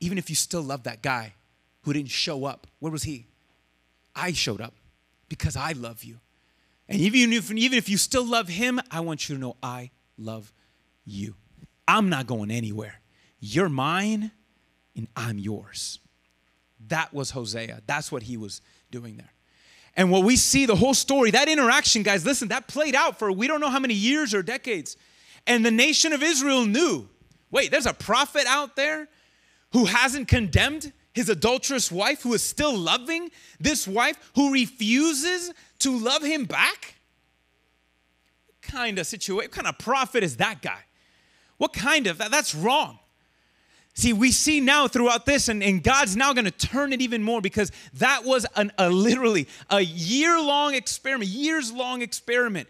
[0.00, 1.34] Even if you still love that guy
[1.82, 3.26] who didn't show up, where was he?
[4.14, 4.74] I showed up
[5.28, 6.18] because I love you.
[6.88, 9.90] And even if, even if you still love him, I want you to know I
[10.18, 10.52] love
[11.04, 11.34] you.
[11.86, 13.00] I'm not going anywhere.
[13.38, 14.32] You're mine
[14.96, 16.00] and I'm yours.
[16.88, 17.82] That was Hosea.
[17.86, 18.60] That's what he was
[18.90, 19.32] doing there.
[19.96, 23.30] And what we see, the whole story, that interaction, guys, listen, that played out for
[23.32, 24.96] we don't know how many years or decades.
[25.46, 27.08] And the nation of Israel knew
[27.52, 29.08] wait, there's a prophet out there
[29.72, 35.96] who hasn't condemned his adulterous wife who is still loving this wife who refuses to
[35.96, 36.94] love him back?
[38.46, 40.80] What kind of situation, what kind of prophet is that guy?
[41.58, 42.98] What kind of, that, that's wrong.
[43.94, 47.22] See, we see now throughout this, and, and God's now going to turn it even
[47.22, 52.68] more because that was an, a literally a year long experiment, years long experiment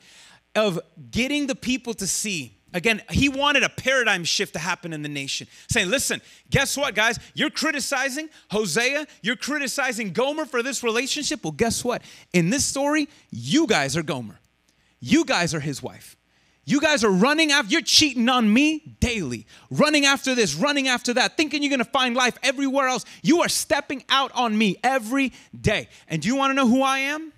[0.56, 5.02] of getting the people to see Again, he wanted a paradigm shift to happen in
[5.02, 7.18] the nation, saying, listen, guess what, guys?
[7.34, 11.42] You're criticizing Hosea, you're criticizing Gomer for this relationship.
[11.42, 12.02] Well, guess what?
[12.32, 14.38] In this story, you guys are Gomer.
[15.00, 16.16] You guys are his wife.
[16.64, 21.14] You guys are running after, you're cheating on me daily, running after this, running after
[21.14, 23.04] that, thinking you're gonna find life everywhere else.
[23.22, 25.88] You are stepping out on me every day.
[26.06, 27.32] And do you wanna know who I am?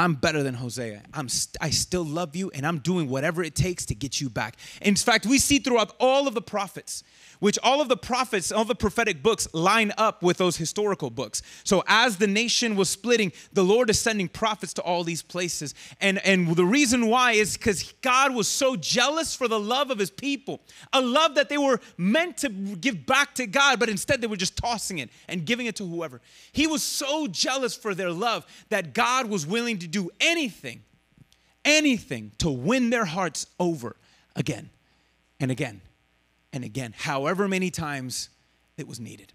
[0.00, 1.02] I'm better than Hosea.
[1.12, 4.30] I'm st- I still love you and I'm doing whatever it takes to get you
[4.30, 4.56] back.
[4.80, 7.04] In fact, we see throughout all of the prophets,
[7.40, 11.42] which all of the prophets, all the prophetic books line up with those historical books.
[11.64, 15.74] So as the nation was splitting, the Lord is sending prophets to all these places.
[16.00, 19.98] And, and the reason why is because God was so jealous for the love of
[19.98, 20.60] his people,
[20.92, 24.36] a love that they were meant to give back to God, but instead they were
[24.36, 26.20] just tossing it and giving it to whoever.
[26.52, 30.82] He was so jealous for their love that God was willing to do anything,
[31.64, 33.96] anything to win their hearts over
[34.36, 34.68] again
[35.40, 35.80] and again
[36.52, 38.28] and again, however many times
[38.76, 39.32] it was needed.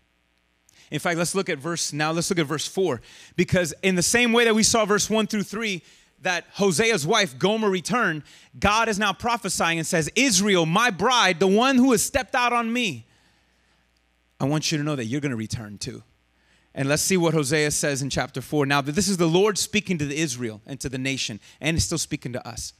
[0.92, 3.02] In fact, let's look at verse now, let's look at verse 4
[3.36, 5.82] because in the same way that we saw verse 1 through 3
[6.22, 8.24] that Hosea's wife Gomer returned,
[8.58, 12.54] God is now prophesying and says, "Israel, my bride, the one who has stepped out
[12.54, 13.06] on me,
[14.40, 16.04] I want you to know that you're going to return too."
[16.74, 18.66] And let's see what Hosea says in chapter 4.
[18.66, 21.86] Now, this is the Lord speaking to the Israel and to the nation, and it's
[21.86, 22.74] still speaking to us.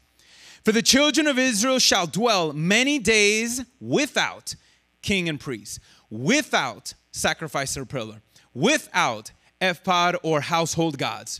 [0.66, 4.56] For the children of Israel shall dwell many days without
[5.04, 8.24] king and priest, without sacrifice or pillar,
[8.56, 11.40] without ephod or household gods.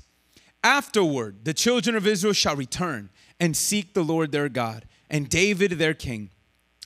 [0.64, 3.10] Afterward, the children of Israel shall return
[3.40, 6.30] and seek the Lord their God and David their king.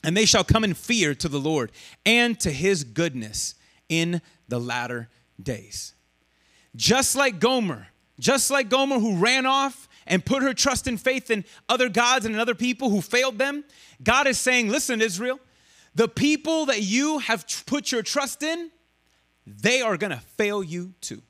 [0.01, 1.73] And they shall come in fear to the Lord
[2.05, 3.55] and to his goodness
[3.89, 5.09] in the latter
[5.43, 5.93] days.
[6.73, 11.29] Just like Gomer, just like Gomer who ran off and put her trust and faith
[11.29, 13.63] in other gods and in other people who failed them,
[14.01, 15.39] God is saying, Listen, Israel,
[15.95, 18.71] the people that you have put your trust in,
[19.45, 21.21] they are gonna fail you too.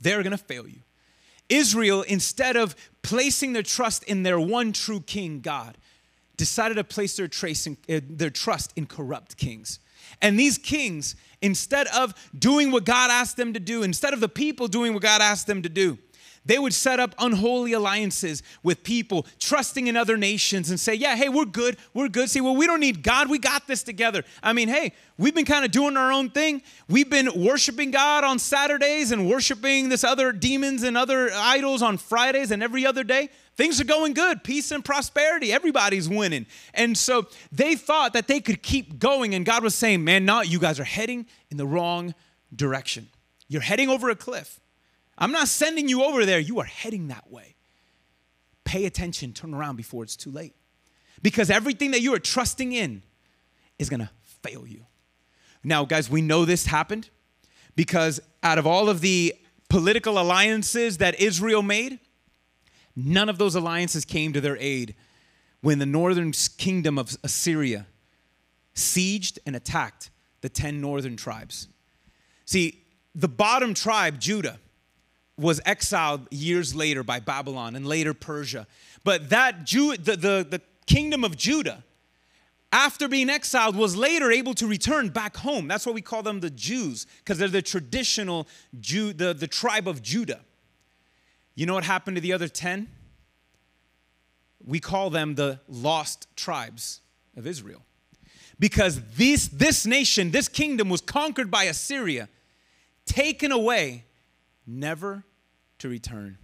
[0.00, 0.80] They're gonna fail you.
[1.48, 5.76] Israel, instead of placing their trust in their one true king, God,
[6.36, 7.28] decided to place their,
[7.66, 9.78] in, uh, their trust in corrupt kings.
[10.20, 14.28] And these kings, instead of doing what God asked them to do, instead of the
[14.28, 15.98] people doing what God asked them to do,
[16.44, 21.16] they would set up unholy alliances with people, trusting in other nations and say, Yeah,
[21.16, 21.76] hey, we're good.
[21.94, 22.28] We're good.
[22.28, 23.30] See, well, we don't need God.
[23.30, 24.24] We got this together.
[24.42, 26.62] I mean, hey, we've been kind of doing our own thing.
[26.88, 31.96] We've been worshiping God on Saturdays and worshiping this other demons and other idols on
[31.96, 33.30] Fridays and every other day.
[33.56, 35.52] Things are going good, peace and prosperity.
[35.52, 36.46] Everybody's winning.
[36.74, 39.34] And so they thought that they could keep going.
[39.34, 42.14] And God was saying, Man, not you guys are heading in the wrong
[42.54, 43.08] direction.
[43.48, 44.60] You're heading over a cliff.
[45.16, 46.38] I'm not sending you over there.
[46.38, 47.54] You are heading that way.
[48.64, 50.54] Pay attention, turn around before it's too late.
[51.22, 53.02] Because everything that you are trusting in
[53.78, 54.10] is gonna
[54.42, 54.86] fail you.
[55.62, 57.08] Now, guys, we know this happened
[57.76, 59.34] because out of all of the
[59.68, 61.98] political alliances that Israel made,
[62.94, 64.94] none of those alliances came to their aid
[65.60, 67.86] when the northern kingdom of Assyria
[68.74, 70.10] sieged and attacked
[70.42, 71.68] the 10 northern tribes.
[72.44, 72.82] See,
[73.14, 74.58] the bottom tribe, Judah,
[75.36, 78.66] was exiled years later by Babylon and later Persia.
[79.02, 81.82] But that Jew, the, the, the kingdom of Judah,
[82.72, 85.68] after being exiled, was later able to return back home.
[85.68, 88.48] That's why we call them the Jews, because they're the traditional
[88.80, 90.40] Jew, the, the tribe of Judah.
[91.54, 92.88] You know what happened to the other 10?
[94.66, 97.00] We call them the lost tribes
[97.36, 97.82] of Israel.
[98.58, 102.28] Because this, this nation, this kingdom was conquered by Assyria,
[103.04, 104.04] taken away
[104.66, 105.24] never
[105.78, 106.38] to return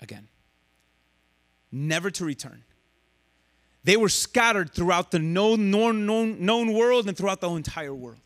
[0.00, 0.28] again.
[1.70, 2.64] Never to return.
[3.84, 8.20] They were scattered throughout the known, known, known, known world and throughout the entire world.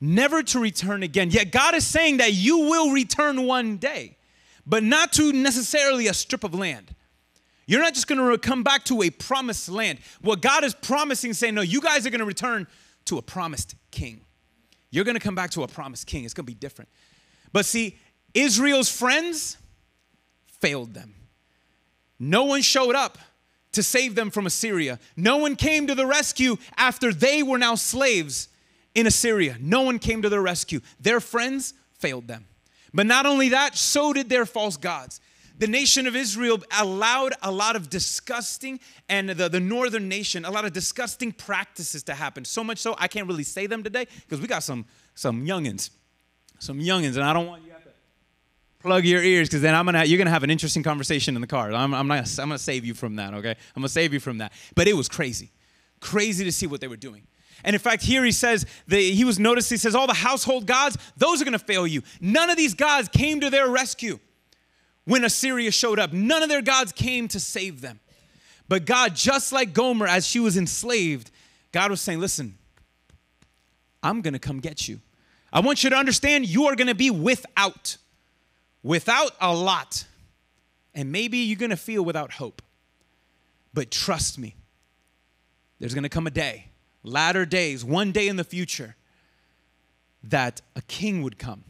[0.00, 1.30] Never to return again.
[1.30, 4.16] Yet God is saying that you will return one day,
[4.66, 6.94] but not to necessarily a strip of land.
[7.66, 9.98] You're not just going to come back to a promised land.
[10.22, 12.66] What God is promising, saying, no, you guys are going to return
[13.04, 14.22] to a promised king.
[14.90, 16.24] You're going to come back to a promised king.
[16.24, 16.88] It's going to be different.
[17.52, 17.98] But see,
[18.38, 19.56] Israel's friends
[20.60, 21.14] failed them.
[22.18, 23.18] No one showed up
[23.72, 24.98] to save them from Assyria.
[25.16, 28.48] No one came to the rescue after they were now slaves
[28.94, 29.56] in Assyria.
[29.60, 30.80] No one came to their rescue.
[31.00, 32.46] Their friends failed them.
[32.94, 35.20] But not only that, so did their false gods.
[35.58, 40.50] The nation of Israel allowed a lot of disgusting, and the, the northern nation, a
[40.50, 42.44] lot of disgusting practices to happen.
[42.44, 45.90] So much so, I can't really say them today because we got some, some youngins.
[46.60, 47.67] Some youngins, and I don't want
[48.88, 51.46] plug your ears because then I'm gonna you're gonna have an interesting conversation in the
[51.46, 51.72] car.
[51.72, 53.34] I'm, I'm not I'm gonna save you from that.
[53.34, 54.52] Okay, I'm gonna save you from that.
[54.74, 55.50] But it was crazy,
[56.00, 57.26] crazy to see what they were doing.
[57.64, 59.68] And in fact, here he says that he was noticed.
[59.68, 62.02] He says all the household gods those are gonna fail you.
[62.20, 64.18] None of these gods came to their rescue
[65.04, 66.14] when Assyria showed up.
[66.14, 68.00] None of their gods came to save them.
[68.68, 71.30] But God, just like Gomer, as she was enslaved,
[71.72, 72.56] God was saying, "Listen,
[74.02, 75.00] I'm gonna come get you."
[75.52, 77.96] I want you to understand you are going to be without
[78.82, 80.04] without a lot.
[80.94, 82.62] And maybe you're going to feel without hope.
[83.74, 84.56] But trust me,
[85.78, 86.70] there's going to come a day,
[87.02, 88.96] latter days, one day in the future,
[90.24, 91.64] that a king would come.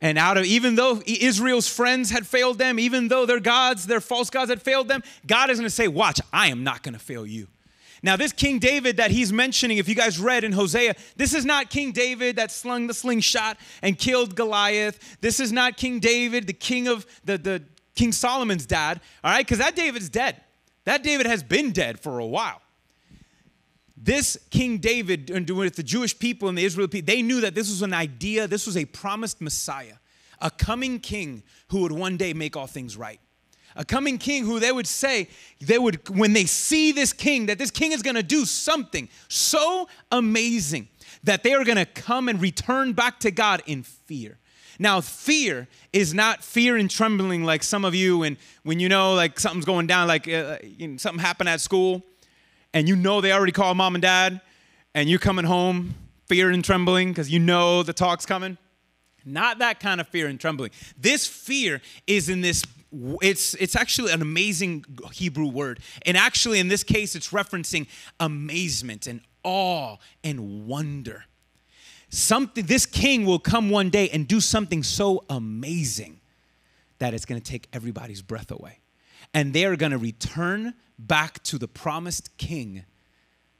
[0.00, 4.00] And out of, even though Israel's friends had failed them, even though their gods, their
[4.00, 6.92] false gods had failed them, God is going to say, Watch, I am not going
[6.92, 7.48] to fail you.
[8.04, 11.46] Now, this King David that he's mentioning, if you guys read in Hosea, this is
[11.46, 15.16] not King David that slung the slingshot and killed Goliath.
[15.22, 17.62] This is not King David, the king of the, the
[17.94, 19.38] King Solomon's dad, all right?
[19.38, 20.42] Because that David's dead.
[20.84, 22.60] That David has been dead for a while.
[23.96, 27.54] This King David, and with the Jewish people and the Israel people, they knew that
[27.54, 29.94] this was an idea, this was a promised Messiah,
[30.42, 33.18] a coming king who would one day make all things right
[33.76, 35.28] a coming king who they would say,
[35.60, 39.88] they would, when they see this king, that this king is gonna do something so
[40.12, 40.88] amazing
[41.24, 44.38] that they are gonna come and return back to God in fear.
[44.78, 49.14] Now, fear is not fear and trembling like some of you, and when you know
[49.14, 52.02] like something's going down, like uh, you know, something happened at school,
[52.72, 54.40] and you know they already called mom and dad,
[54.94, 55.94] and you're coming home
[56.26, 58.58] fear and trembling because you know the talk's coming.
[59.24, 60.70] Not that kind of fear and trembling.
[60.98, 62.64] This fear is in this
[63.22, 65.80] it's it's actually an amazing Hebrew word.
[66.06, 67.86] And actually in this case it's referencing
[68.20, 71.24] amazement and awe and wonder.
[72.08, 76.20] Something this king will come one day and do something so amazing
[76.98, 78.78] that it's going to take everybody's breath away.
[79.32, 82.84] And they are going to return back to the promised king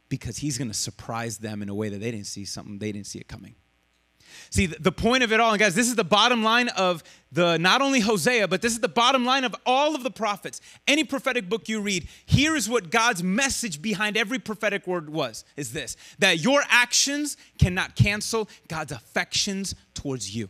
[0.09, 2.93] because he's going to surprise them in a way that they didn't see something they
[2.93, 3.57] didn't see it coming.
[4.51, 7.59] See, the point of it all, and guys, this is the bottom line of the
[7.59, 10.61] not only Hosea, but this is the bottom line of all of the prophets.
[10.87, 15.45] Any prophetic book you read, here is what God's message behind every prophetic word was
[15.57, 20.49] is this that your actions cannot cancel God's affections towards you.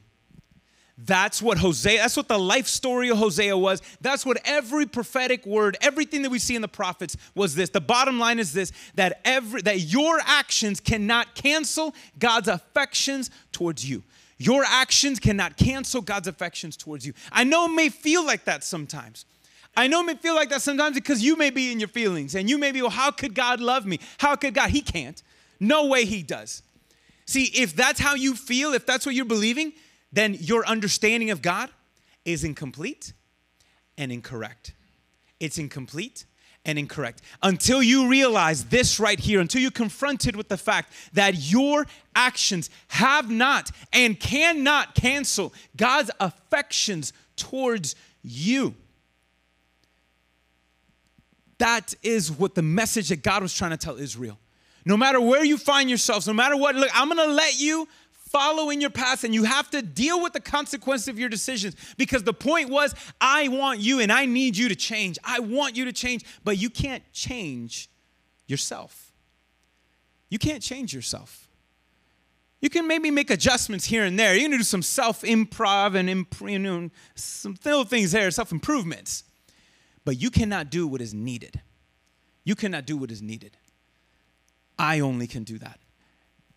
[0.96, 3.82] That's what Hosea, that's what the life story of Hosea was.
[4.00, 7.70] That's what every prophetic word, everything that we see in the prophets was this.
[7.70, 13.88] The bottom line is this that every that your actions cannot cancel God's affections towards
[13.88, 14.04] you.
[14.38, 17.12] Your actions cannot cancel God's affections towards you.
[17.32, 19.24] I know it may feel like that sometimes.
[19.76, 22.36] I know it may feel like that sometimes because you may be in your feelings
[22.36, 23.98] and you may be, well, how could God love me?
[24.18, 24.70] How could God?
[24.70, 25.20] He can't.
[25.58, 26.62] No way he does.
[27.26, 29.72] See, if that's how you feel, if that's what you're believing,
[30.14, 31.70] then your understanding of God
[32.24, 33.12] is incomplete
[33.98, 34.74] and incorrect.
[35.40, 36.24] It's incomplete
[36.64, 37.20] and incorrect.
[37.42, 42.70] Until you realize this right here, until you're confronted with the fact that your actions
[42.88, 48.74] have not and cannot cancel God's affections towards you.
[51.58, 54.38] That is what the message that God was trying to tell Israel.
[54.86, 57.88] No matter where you find yourselves, no matter what, look, I'm gonna let you
[58.34, 61.76] follow in your past and you have to deal with the consequence of your decisions
[61.96, 65.20] because the point was I want you and I need you to change.
[65.22, 67.88] I want you to change, but you can't change
[68.48, 69.12] yourself.
[70.30, 71.46] You can't change yourself.
[72.60, 74.34] You can maybe make adjustments here and there.
[74.34, 78.50] You can do some self improv and imp- you know, some little things there, self
[78.50, 79.22] improvements.
[80.04, 81.60] But you cannot do what is needed.
[82.42, 83.56] You cannot do what is needed.
[84.76, 85.78] I only can do that.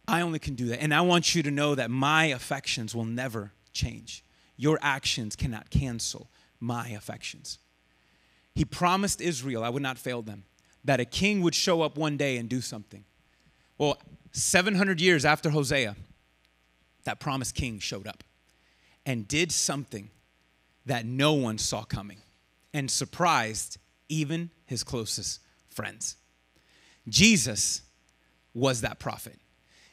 [0.08, 0.82] I only can do that.
[0.82, 4.24] And I want you to know that my affections will never change.
[4.56, 6.30] Your actions cannot cancel
[6.60, 7.60] my affections.
[8.56, 10.46] He promised Israel, I would not fail them,
[10.84, 13.04] that a king would show up one day and do something.
[13.78, 13.98] Well,
[14.32, 15.96] 700 years after Hosea,
[17.04, 18.24] that promised king showed up
[19.06, 20.10] and did something
[20.86, 22.18] that no one saw coming
[22.74, 23.78] and surprised
[24.10, 25.40] even his closest
[25.70, 26.16] friends.
[27.08, 27.82] Jesus
[28.54, 29.40] was that prophet.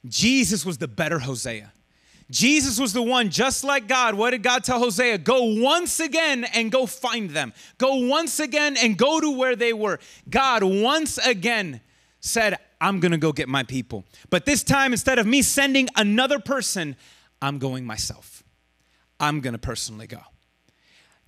[0.06, 1.72] Jesus was the better Hosea.
[2.30, 4.14] Jesus was the one, just like God.
[4.14, 5.18] What did God tell Hosea?
[5.18, 7.52] Go once again and go find them.
[7.78, 9.98] Go once again and go to where they were.
[10.28, 11.80] God once again
[12.20, 14.04] said, I'm gonna go get my people.
[14.30, 16.96] But this time, instead of me sending another person,
[17.42, 18.42] I'm going myself.
[19.20, 20.20] I'm gonna personally go.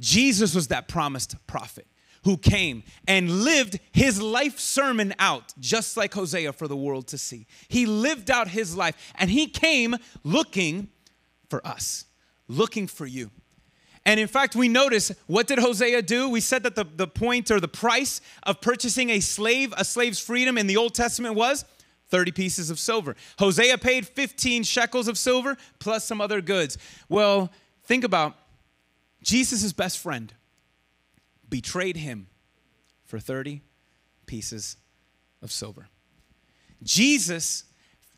[0.01, 1.87] Jesus was that promised prophet
[2.27, 7.19] who came and lived his life sermon out, just like Hosea for the world to
[7.19, 7.47] see.
[7.69, 10.89] He lived out his life and he came looking
[11.49, 12.05] for us,
[12.49, 13.31] looking for you.
[14.05, 16.29] And in fact, we notice what did Hosea do?
[16.29, 20.19] We said that the, the point or the price of purchasing a slave, a slave's
[20.19, 21.65] freedom in the Old Testament was
[22.09, 23.15] 30 pieces of silver.
[23.39, 26.77] Hosea paid 15 shekels of silver plus some other goods.
[27.09, 27.53] Well,
[27.85, 28.37] think about
[29.23, 30.35] Jesus' best friend
[31.49, 32.29] betrayed him
[33.05, 33.63] for 30
[34.27, 34.77] pieces
[35.43, 35.89] of silver.
[36.83, 37.65] Jesus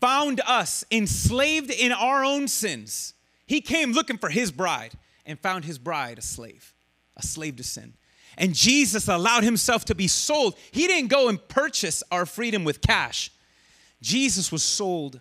[0.01, 3.15] found us enslaved in our own sins.
[3.47, 4.93] He came looking for his bride
[5.27, 6.75] and found his bride a slave,
[7.17, 7.95] a slave to sin.
[8.37, 10.57] And Jesus allowed himself to be sold.
[10.71, 13.33] He didn't go and purchase our freedom with cash.
[14.01, 15.21] Jesus was sold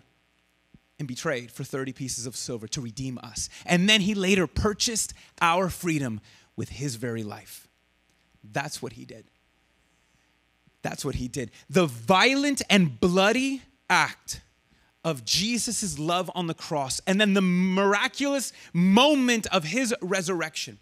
[0.98, 3.48] and betrayed for 30 pieces of silver to redeem us.
[3.66, 6.20] And then he later purchased our freedom
[6.56, 7.67] with his very life.
[8.52, 9.30] That's what he did.
[10.82, 11.50] That's what he did.
[11.68, 14.40] The violent and bloody act
[15.04, 20.78] of Jesus' love on the cross and then the miraculous moment of his resurrection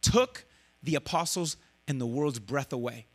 [0.00, 0.44] took
[0.82, 1.56] the apostles
[1.88, 3.06] and the world's breath away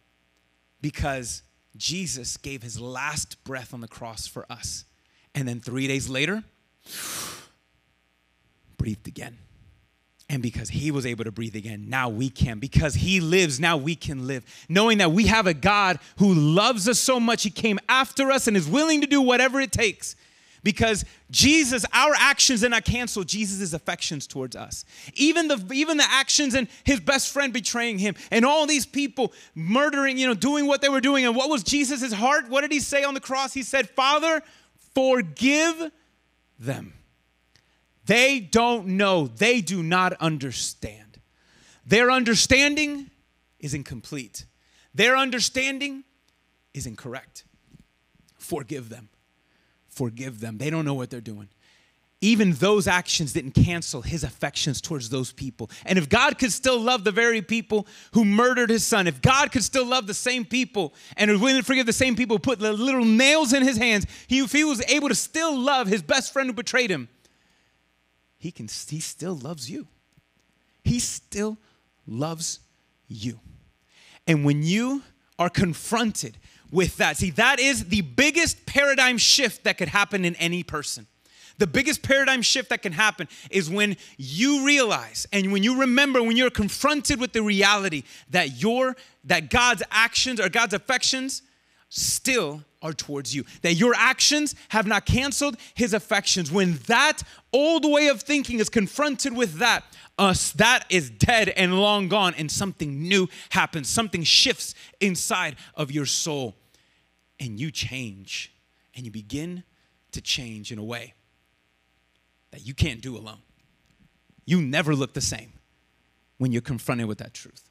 [0.82, 1.44] because
[1.78, 4.86] Jesus gave his last breath on the cross for us.
[5.34, 6.44] And then three days later,
[8.78, 9.38] breathed again.
[10.32, 12.60] And because he was able to breathe again, now we can.
[12.60, 14.46] Because he lives, now we can live.
[14.70, 18.48] Knowing that we have a God who loves us so much, he came after us
[18.48, 20.16] and is willing to do whatever it takes.
[20.64, 24.86] Because Jesus, our actions did not cancel Jesus' affections towards us.
[25.16, 29.34] Even the, even the actions and his best friend betraying him, and all these people
[29.54, 31.26] murdering, you know, doing what they were doing.
[31.26, 32.48] And what was Jesus' heart?
[32.48, 33.54] What did he say on the cross?
[33.54, 34.42] He said, Father,
[34.94, 35.92] forgive
[36.58, 36.94] them
[38.12, 41.22] they don't know, they do not understand.
[41.86, 43.10] Their understanding
[43.58, 44.46] is incomplete.
[44.94, 46.04] Their understanding
[46.74, 47.46] is incorrect.
[48.38, 49.08] Forgive them.
[49.88, 50.58] Forgive them.
[50.58, 51.48] They don't know what they're doing.
[52.20, 55.72] Even those actions didn't cancel his affections towards those people.
[55.86, 59.54] And if God could still love the very people who murdered his son, if God
[59.54, 62.42] could still love the same people and was willing to forgive the same people who
[62.42, 66.02] put the little nails in his hands, if he was able to still love his
[66.02, 67.08] best friend who betrayed him,
[68.42, 69.86] he, can, he still loves you.
[70.84, 71.60] He still
[72.08, 72.60] loves
[73.08, 73.40] you.
[74.26, 75.04] And when you
[75.38, 76.40] are confronted
[76.72, 81.06] with that, see, that is the biggest paradigm shift that could happen in any person.
[81.60, 86.24] The biggest paradigm shift that can happen is when you realize and when you remember
[86.24, 91.44] when you're confronted with the reality that your that God's actions or God's affections
[91.90, 93.46] still are towards you.
[93.62, 96.52] That your actions have not canceled his affections.
[96.52, 97.22] When that
[97.54, 99.84] old way of thinking is confronted with that,
[100.18, 103.88] us that is dead and long gone and something new happens.
[103.88, 106.56] Something shifts inside of your soul
[107.40, 108.54] and you change
[108.96, 109.64] and you begin
[110.12, 111.14] to change in a way
[112.52, 113.42] that you can't do alone.
[114.46, 115.54] You never look the same
[116.38, 117.70] when you're confronted with that truth.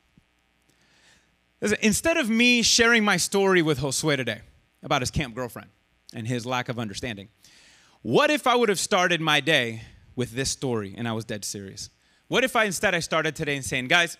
[1.82, 4.40] Instead of me sharing my story with Josue today
[4.82, 5.70] about his camp girlfriend
[6.14, 7.28] and his lack of understanding,
[8.02, 9.82] what if I would have started my day
[10.16, 11.90] with this story and I was dead serious?
[12.28, 14.16] What if I instead I started today and saying, guys,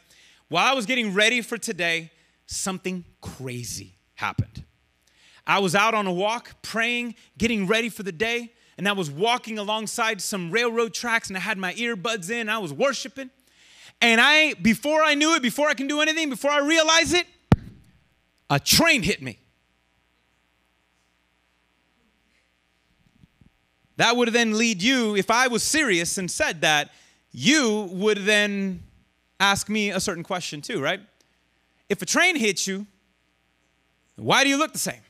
[0.49, 2.11] while I was getting ready for today,
[2.47, 4.65] something crazy happened.
[5.47, 9.11] I was out on a walk, praying, getting ready for the day, and I was
[9.11, 13.31] walking alongside some railroad tracks and I had my earbuds in, I was worshiping.
[14.01, 17.27] And I, before I knew it, before I can do anything, before I realize it,
[18.49, 19.39] a train hit me.
[24.01, 26.91] That would then lead you, if I was serious and said that,
[27.33, 28.83] you would then
[29.39, 31.03] ask me a certain question too, right?
[31.91, 32.87] If a train hits you,
[34.17, 35.03] why do you look the same?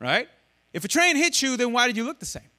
[0.00, 0.28] Right?
[0.72, 2.50] If a train hits you, then why did you look the same?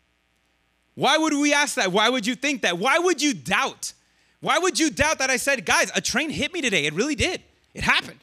[0.95, 1.91] Why would we ask that?
[1.91, 2.77] Why would you think that?
[2.79, 3.91] Why would you doubt?
[4.39, 6.85] Why would you doubt that I said, guys, a train hit me today?
[6.85, 7.41] It really did.
[7.73, 8.19] It happened.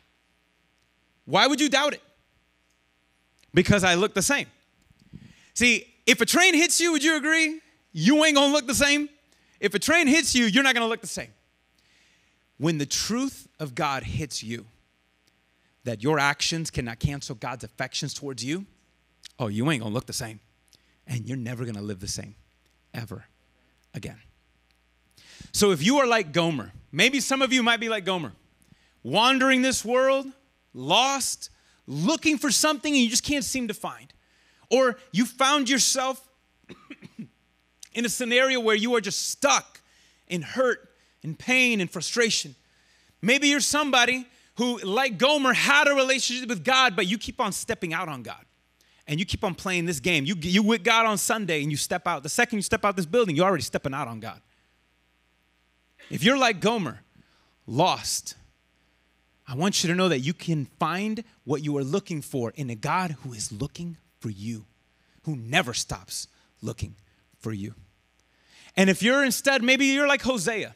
[1.26, 2.02] Why would you doubt it?
[3.52, 4.46] Because I look the same.
[5.52, 7.60] See, if a train hits you, would you agree?
[7.92, 9.10] You ain't gonna look the same.
[9.60, 11.28] If a train hits you, you're not gonna look the same.
[12.56, 14.64] When the truth of God hits you,
[15.84, 18.64] that your actions cannot cancel God's affections towards you,
[19.38, 20.40] oh, you ain't gonna look the same.
[21.06, 22.36] And you're never gonna live the same
[22.94, 23.26] ever
[23.92, 24.20] again.
[25.52, 28.32] So if you are like Gomer, maybe some of you might be like Gomer,
[29.02, 30.26] wandering this world,
[30.72, 31.50] lost,
[31.86, 34.14] looking for something and you just can't seem to find.
[34.70, 36.28] Or you found yourself
[37.94, 39.80] in a scenario where you are just stuck
[40.26, 40.88] in hurt
[41.22, 42.54] and pain and frustration.
[43.22, 47.52] Maybe you're somebody who, like Gomer, had a relationship with God, but you keep on
[47.52, 48.44] stepping out on God
[49.06, 50.24] and you keep on playing this game.
[50.26, 52.22] You, you with God on Sunday and you step out.
[52.22, 54.40] The second you step out this building, you're already stepping out on God.
[56.10, 57.00] If you're like Gomer,
[57.66, 58.34] lost,
[59.46, 62.68] I want you to know that you can find what you are looking for in
[62.68, 64.66] a God who is looking for you,
[65.24, 66.28] who never stops
[66.62, 66.96] looking
[67.38, 67.74] for you.
[68.76, 70.74] And if you're instead, maybe you're like Hosea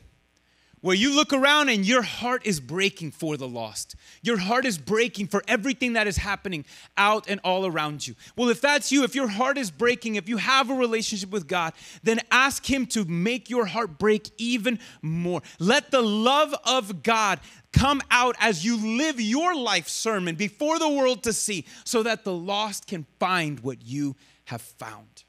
[0.83, 3.97] where you look around and your heart is breaking for the lost.
[4.21, 6.65] Your heart is breaking for everything that is happening
[6.99, 8.15] out and all around you.
[8.37, 11.47] Well, if that's you, if your heart is breaking, if you have a relationship with
[11.47, 11.73] God,
[12.03, 15.41] then ask Him to make your heart break even more.
[15.59, 17.41] Let the love of God
[17.73, 22.25] come out as you live your life sermon before the world to see so that
[22.25, 24.15] the lost can find what you
[24.45, 25.22] have found.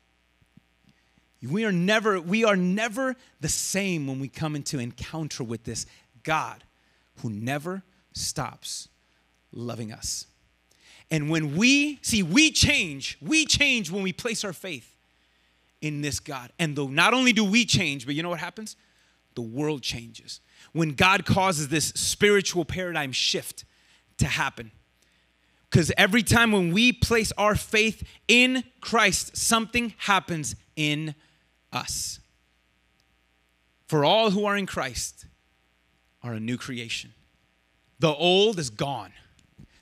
[1.50, 5.86] We are never, we are never the same when we come into encounter with this
[6.24, 6.64] God
[7.18, 7.84] who never
[8.14, 8.88] stops
[9.52, 10.28] loving us.
[11.12, 14.96] And when we see, we change, we change when we place our faith
[15.82, 16.52] in this God.
[16.58, 18.76] And though not only do we change, but you know what happens?
[19.36, 20.40] The world changes.
[20.72, 23.66] When God causes this spiritual paradigm shift
[24.18, 24.72] to happen.
[25.70, 31.16] Because every time when we place our faith in Christ, something happens in
[31.74, 32.20] us.
[33.88, 35.26] For all who are in Christ
[36.22, 37.14] are a new creation.
[38.00, 39.12] The old is gone.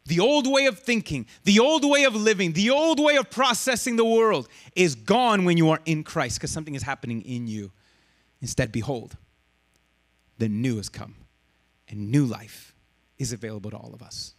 [0.05, 3.95] The old way of thinking, the old way of living, the old way of processing
[3.95, 7.71] the world is gone when you are in Christ because something is happening in you.
[8.41, 9.15] Instead, behold,
[10.39, 11.15] the new has come
[11.87, 12.73] and new life
[13.19, 14.33] is available to all of us.